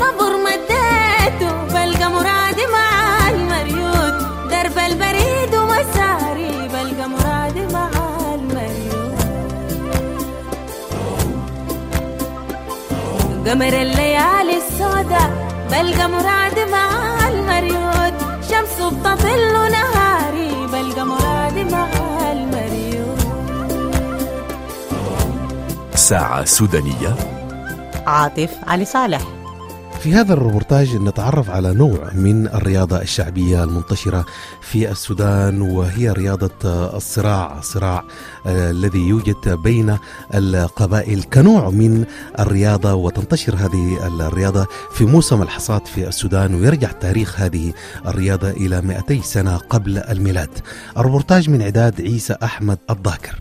[0.00, 4.14] الصبر مديته بلقى مرادي مع المريوت
[4.50, 7.90] درب البريد ومساري بلقى مرادي مع
[8.34, 9.20] المريوت
[13.48, 15.30] قمر الليالي السوداء
[15.70, 18.14] بلقى مرادي مع المريوت
[18.50, 21.88] شمس بتطل نهاري بلقى مرادي مع
[22.32, 23.20] المريوت
[25.94, 27.14] ساعة سودانية.
[28.06, 29.39] عاطف علي صالح.
[30.00, 34.26] في هذا الروبورتاج نتعرف على نوع من الرياضة الشعبية المنتشرة
[34.60, 36.50] في السودان وهي رياضة
[36.96, 38.04] الصراع الصراع
[38.46, 39.96] آه، الذي يوجد بين
[40.34, 41.22] القبائل.
[41.22, 42.04] كنوع من
[42.38, 47.72] الرياضة وتنتشر هذه الرياضة في موسم الحصاد في السودان ويرجع تاريخ هذه
[48.06, 50.50] الرياضة إلى 200 سنة قبل الميلاد.
[50.96, 53.38] الروبورتاج من إعداد عيسى أحمد الضاكر.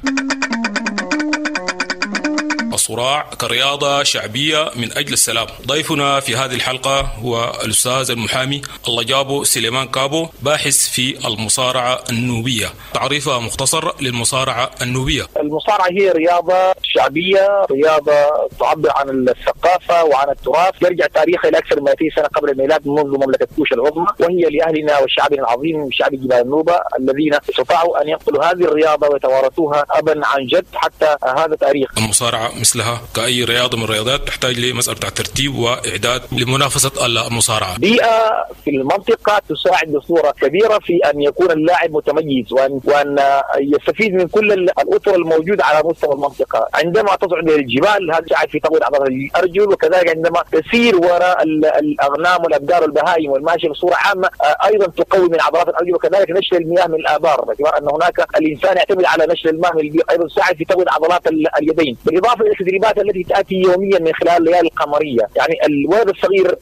[2.90, 5.48] الصراع كرياضة شعبية من أجل السلام.
[5.68, 12.68] ضيفنا في هذه الحلقة هو الأستاذ المحامي الله جابو سليمان كابو باحث في المصارعة النوبية.
[12.94, 15.24] تعريفها مختصر للمصارعة النوبية.
[15.38, 20.74] المصارعة هي رياضة شعبية رياضة تعبر عن الثقافة وعن التراث.
[20.82, 24.08] يرجع تاريخها إلى أكثر من 200 سنة قبل الميلاد منذ مملكة كوش العظمى.
[24.20, 30.22] وهي لأهلنا وشعبنا العظيم شعب جبال النوبة الذين استطاعوا أن ينقلوا هذه الرياضة ويتوارثوها أبا
[30.26, 31.90] عن جد حتى هذا تاريخ.
[31.98, 37.78] المصارعة مثلها كأي رياضة من الرياضات تحتاج لمسألة بتاع ترتيب وإعداد لمنافسة المصارعة.
[37.80, 43.16] بيئة في المنطقة تساعد بصورة كبيرة في أن يكون اللاعب متميز وأن وأن
[43.60, 46.68] يستفيد من كل الأطر الموجودة على مستوى المنطقة.
[46.74, 51.66] عندما تصعد إلى الجبال هذا يساعد في تقوية عضلات الأرجل وكذلك عندما تسير وراء ال-
[51.66, 56.88] الأغنام والأبقار والبهائم والماشية بصورة عامة آه، أيضا تقوي من عضلات الأرجل وكذلك نشر المياه
[56.88, 57.42] من الآبار.
[57.46, 61.28] باعتبار أن هناك الإنسان يعتمد على نشر الماء من البيئة أيضا تساعد في تقوية عضلات
[61.28, 61.98] ال- اليدين.
[62.06, 65.28] بالإضافة إلى التدريبات التي تأتي يوميا من خلال الليالي القمرية.
[65.36, 66.56] يعني الولد الصغير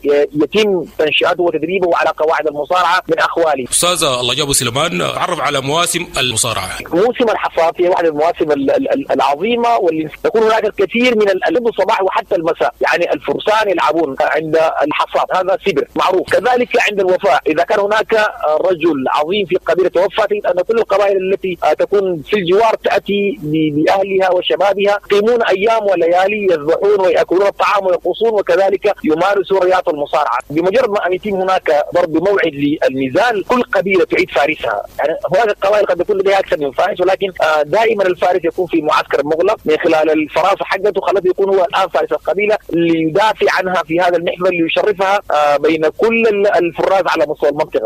[0.44, 6.08] يتم تنشئته وتدريبه على قواعد المصارعة من أخواله أستاذ الله جابو سليمان تعرف على مواسم
[6.18, 6.70] المصارعة.
[6.94, 11.26] موسم الحصاد هي واحدة من المواسم ال- ال- ال- العظيمة واللي تكون هناك الكثير من
[11.68, 12.74] الصباح وحتى المساء.
[12.82, 14.56] يعني الفرسان يلعبون عند
[14.88, 16.30] الحصاد هذا سبر معروف.
[16.32, 17.42] كذلك عند الوفاء.
[17.48, 18.14] إذا كان هناك
[18.62, 24.32] رجل عظيم في قبيلة توفى أن كل القبائل التي تكون في الجوار تأتي ب- بأهلها
[24.32, 25.00] وشبابها.
[25.12, 30.38] يقيمون أيام وليالي يذبحون ويأكلون الطعام ويقصون وكذلك يمارسوا رياضة المصارعة.
[30.50, 34.84] بمجرد ما أن يتم هناك ضرب موعد للنزال كل قبيلة تعيد فارسها.
[35.00, 38.82] يعني هناك القبائل قد يكون لديها أكثر من فارس ولكن آه، دائما الفارس يكون في
[38.82, 39.58] معسكر مغلق.
[39.66, 44.50] من خلال الفراسة حقته خلته يكون هو الآن فارس القبيلة ليدافع عنها في هذا المحور
[44.50, 47.86] ليشرفها آه، بين كل ال- الفراز على مستوى المنطقة.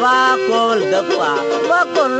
[0.00, 0.80] باكل
[1.68, 2.18] باكل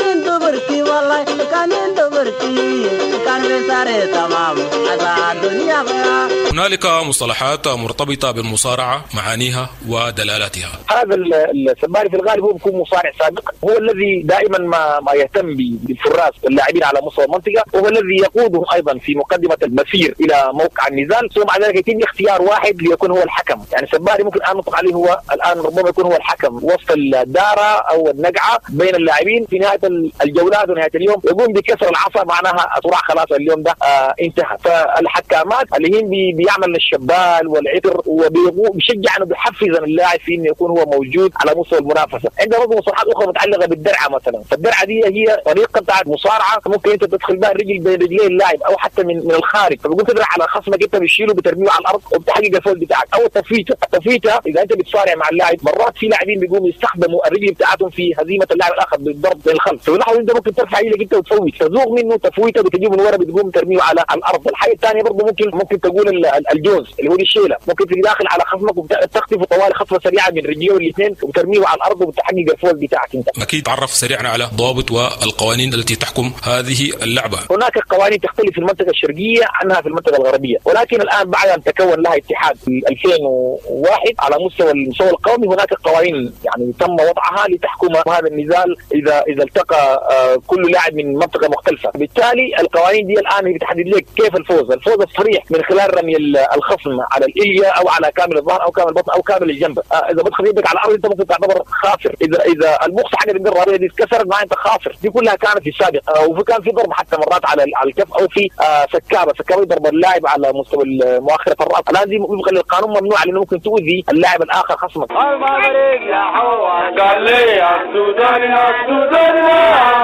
[0.00, 2.88] باكل والله كان يندبركي
[3.24, 4.56] كان بيساري تمام
[4.90, 10.68] هذا الدنيا بيا هنالك مصطلحات مرتبطة بالمصارعة معانيها ودلالاتها.
[10.90, 13.50] هذا ال- السباري في الغالب هو بيكون مصارع سابق.
[13.64, 17.64] هو الذي دائما ما ما يهتم بالفراس واللاعبين على مستوى المنطقة.
[17.72, 21.28] وهو الذي يقودهم أيضا في مقدمة المسير إلى موقع النزال.
[21.34, 23.60] ثم بعد ذلك يتم اختيار واحد ليكون هو الحكم.
[23.72, 26.56] يعني السباري ممكن الآن نطلق عليه هو الآن ربما يكون هو الحكم.
[26.62, 32.24] وسط الدارة أو النقعة بين اللاعبين في نهاية ال- الجولات ونهايه اليوم يقوم بكسر العصا
[32.24, 34.56] معناها أتوقع خلاص اليوم ده آه انتهى.
[34.64, 40.84] فالحكامات اللي هم بي- بيعمل الشبال والعطر وبيشجع إنه بيحفز اللاعب في إنه يكون هو
[40.86, 42.30] موجود على مستوى المنافسة.
[42.40, 44.42] عندنا برضه مصطلحات أخرى متعلقة بالدرعة مثلا.
[44.50, 48.76] فالدرعة دي هي طريقة بتاعت مصارعة ممكن أنت تدخل بها الرجل بين رجلي اللاعب أو
[48.78, 49.80] حتى من من الخارج.
[49.80, 53.06] فبقوم تدرع على خصمك أنت بتشيله بترميه على الأرض وبتحقق الفوز بتاعك.
[53.14, 53.72] أو التفويتة.
[53.84, 58.46] التفويتة إذا أنت بتصارع مع اللاعب مرات في لاعبين بيقوموا يستخدموا الرجل بتاعتهم في هزيمة
[58.50, 59.82] اللاعب الآخر بالضرب من الخلف.
[60.22, 64.04] انت ممكن ترفع إيدك انت وتفوت تزوغ منه تفويته بتجيبه من ورا بتقوم ترميه على
[64.14, 64.48] الأرض.
[64.48, 67.56] الحاجة الثانية برضه ممكن ممكن تقول ال- ال- الجوز اللي هو دي الشيلة.
[67.68, 72.00] ممكن تيجي داخل على خصمك وتخطفه طوال خطفه سريعة من رجليه الاثنين وترميه على الأرض
[72.02, 73.28] وبتحقق الفوز بتاعك انت.
[73.42, 77.38] أكيد تعرف سريعا على ضوابط والقوانين التي تحكم هذه اللعبة.
[77.50, 80.56] هناك قوانين تختلف في المنطقة الشرقية عنها في المنطقة الغربية.
[80.64, 86.32] ولكن الآن بعد أن تكون لها اتحاد في 2001 على مستوى المستوى القومي هناك قوانين
[86.44, 90.08] يعني تم وضعها لتحكم هذا النزال اذا إذا التقى
[90.46, 91.90] كل لاعب من منطقة مختلفة.
[91.94, 94.70] بالتالي القوانين دي الآن هي بتحدد لك كيف الفوز.
[94.72, 98.88] الفوز الصريح من خلال رمي ال- الخصم على الإلية أو على كامل الظهر أو كامل
[98.88, 99.78] البطن أو كامل الجنب.
[99.78, 102.14] آه، إذا بدخل يدك على الأرض أنت ممكن تعتبر خاسر.
[102.22, 104.96] اذا إذا المخ حق الرابيه دي اتكسرت معناها أنت خاسر.
[105.02, 106.18] دي كلها كانت في السابق.
[106.18, 109.32] آه، وفي كان في ضرب حتى مرات على الكف أو في آه، سكابة.
[109.38, 110.84] سكابة يضرب اللاعب على مستوى
[111.20, 111.82] مؤخرة الرأس.
[111.90, 115.12] الآن دي وفقا للقانون ممنوع لأنه ممكن تؤذي اللاعب الآخر خصمك.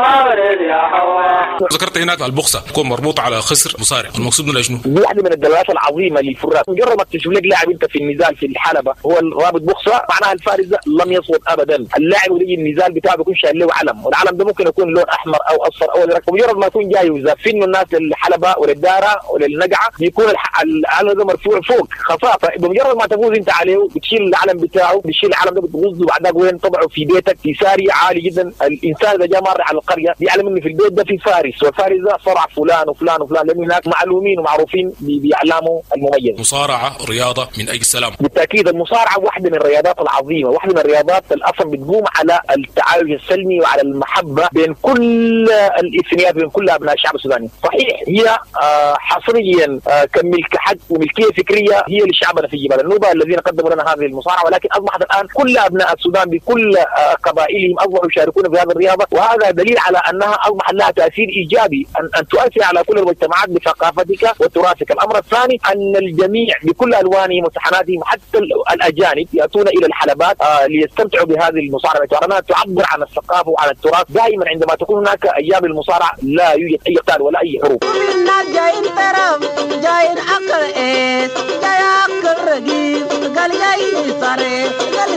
[0.02, 4.10] يا حوا ذكرت هناك البخصه تكون مربوطه على خسر مصارع.
[4.18, 7.84] المقصود منها شنو؟ دي واحدة من الدلالات العظيمة للفراس مجرد ما تشوف لك لاعب أنت
[7.84, 11.76] في النزال في الحلبة هو الرابط بخصه معناها الفارس ده لم يصمد ابدا.
[11.98, 14.06] اللاعب اللي النزال بتاعه بيكون شايل له علم.
[14.06, 17.62] والعلم ده ممكن يكون لون أحمر أو أصفر أو ازرق ومجرد ما يكون جاي وزافين
[17.62, 20.24] الناس للحلبة وللدارة وللنقعة بيكون
[20.64, 25.54] العلم ده مرفوع فوق خفافه بمجرد ما تفوز أنت عليه بتشيل العلم بتاعه بتشيل العلم
[25.54, 28.52] ده بتغزه بعدك وين؟ تضعه في بيتك في ساري عالي جدا.
[28.62, 32.16] الإنسان إذا جاء مر على القرية بيعلم انه في البيت ده في فارس والفارس ده
[32.24, 36.40] صرع فلان وفلان وفلان لأنه هناك معلومين ومعروفين باعلامه المميز.
[36.40, 38.12] مصارعة رياضة من أجل السلام.
[38.20, 43.60] بالتأكيد المصارعة واحدة من الرياضات العظيمة واحدة من الرياضات اللي أصلا بتقوم على التعايش السلمي
[43.60, 47.48] وعلى المحبة بين كل الإثنيات بين كل أبناء الشعب السوداني.
[47.64, 53.36] صحيح هي آه، حصريا آه، كملك حق وملكية فكرية هي لشعبنا في جبال النوبة الذين
[53.36, 58.42] قدموا لنا هذه المصارعة ولكن أصبحت الآن كل أبناء السودان بكل آه، قبائلهم أصبحوا يشاركون
[58.50, 61.86] في هذه الرياضة وهذا دليل على أنها أصبح لها تأثير إيجابي.
[62.00, 64.90] ان, أن تؤثر على كل المجتمعات بثقافتك وتراثك.
[64.90, 71.26] الأمر الثاني أن الجميع بكل ألوانهم وسحناتهم حتى ال- الأجانب يأتون إلى الحلبات آه، ليستمتعوا
[71.26, 71.98] بهذه المصارعة.
[71.98, 74.06] باعتبار انها تعبر عن الثقافة وعن التراث.
[74.08, 77.84] دائما عندما تكون هناك أيام المصارعة لا يوجد أي قتال ولا أي حروب.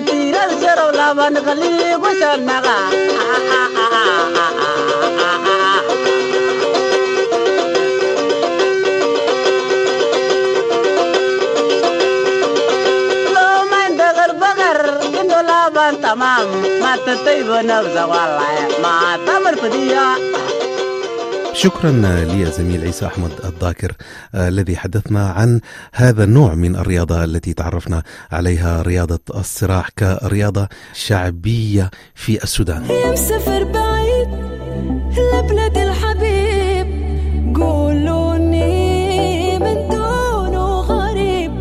[0.05, 1.59] تير الشرو لبن قال
[2.03, 2.78] وشنغا
[16.12, 16.47] تمام
[16.82, 18.08] ما تطيب والله
[18.84, 19.72] ما تمر
[21.54, 21.91] شكرا
[22.24, 23.91] لي زميل عيسى أحمد الذاكر
[24.36, 25.60] آه، الذي حدثنا عن
[25.93, 32.84] هذا النوع من الرياضة التي تعرفنا عليها رياضة الصراع كرياضة شعبية في السودان.
[35.17, 36.88] لبلاد الحبيب.
[37.55, 41.51] قولوني من دونه غريب.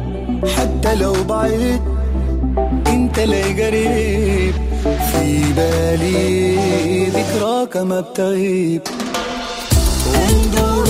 [0.57, 1.81] حتى لو بعيد
[2.87, 4.55] انت لي قريب.
[4.83, 6.57] في بالي
[7.07, 8.83] ذكراك ما بتغيب.
[10.07, 10.87] وندور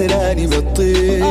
[0.00, 1.26] روحها اسراني بالطيبه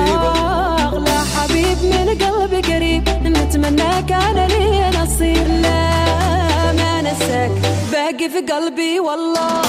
[0.83, 5.47] أغلى حبيب من قلبي قريب نتمنى كان لي نصير.
[5.47, 7.51] لا ما نساك
[7.91, 9.61] باقي في قلبي والله.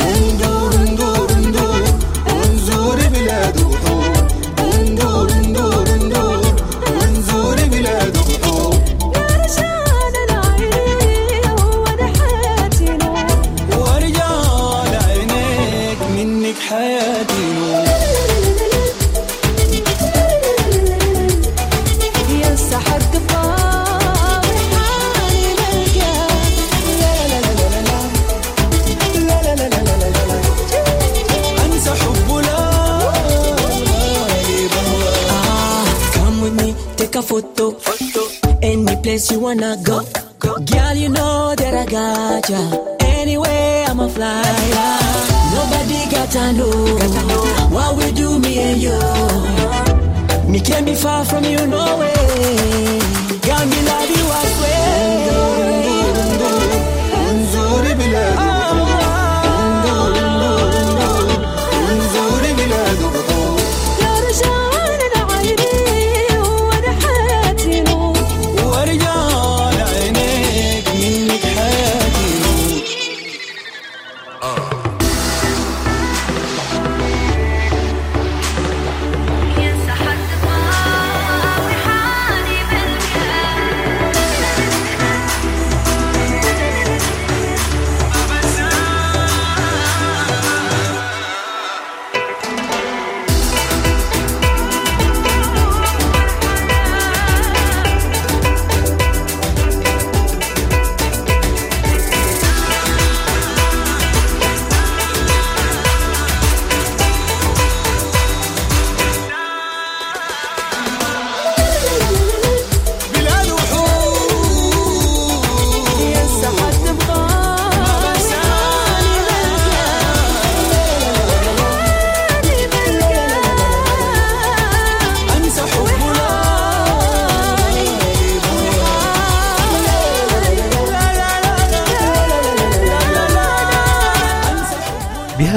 [0.00, 1.31] وندور ندور ندور
[39.12, 40.00] place you wanna go.
[40.38, 42.62] Girl, you know that I got ya.
[43.18, 44.88] Anyway, I'm a flyer.
[45.56, 46.72] Nobody got to know
[47.74, 48.98] what we do, me and you.
[50.50, 52.98] Me can't be far from you, no way.
[53.48, 54.81] Got me love you, I swear.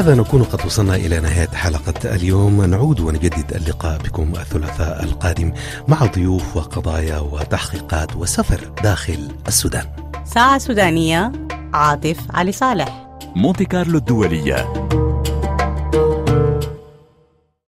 [0.05, 5.53] بهذا نكون قد وصلنا إلى نهاية حلقة اليوم؟ نعود ونجدد اللقاء بكم الثلاثاء القادم
[5.87, 9.85] مع ضيوف وقضايا وتحقيقات وسفر داخل السودان.
[10.25, 11.31] ساعة سودانية
[11.73, 13.07] عاطف علي صالح.
[13.35, 14.73] مونتي كارلو الدولية.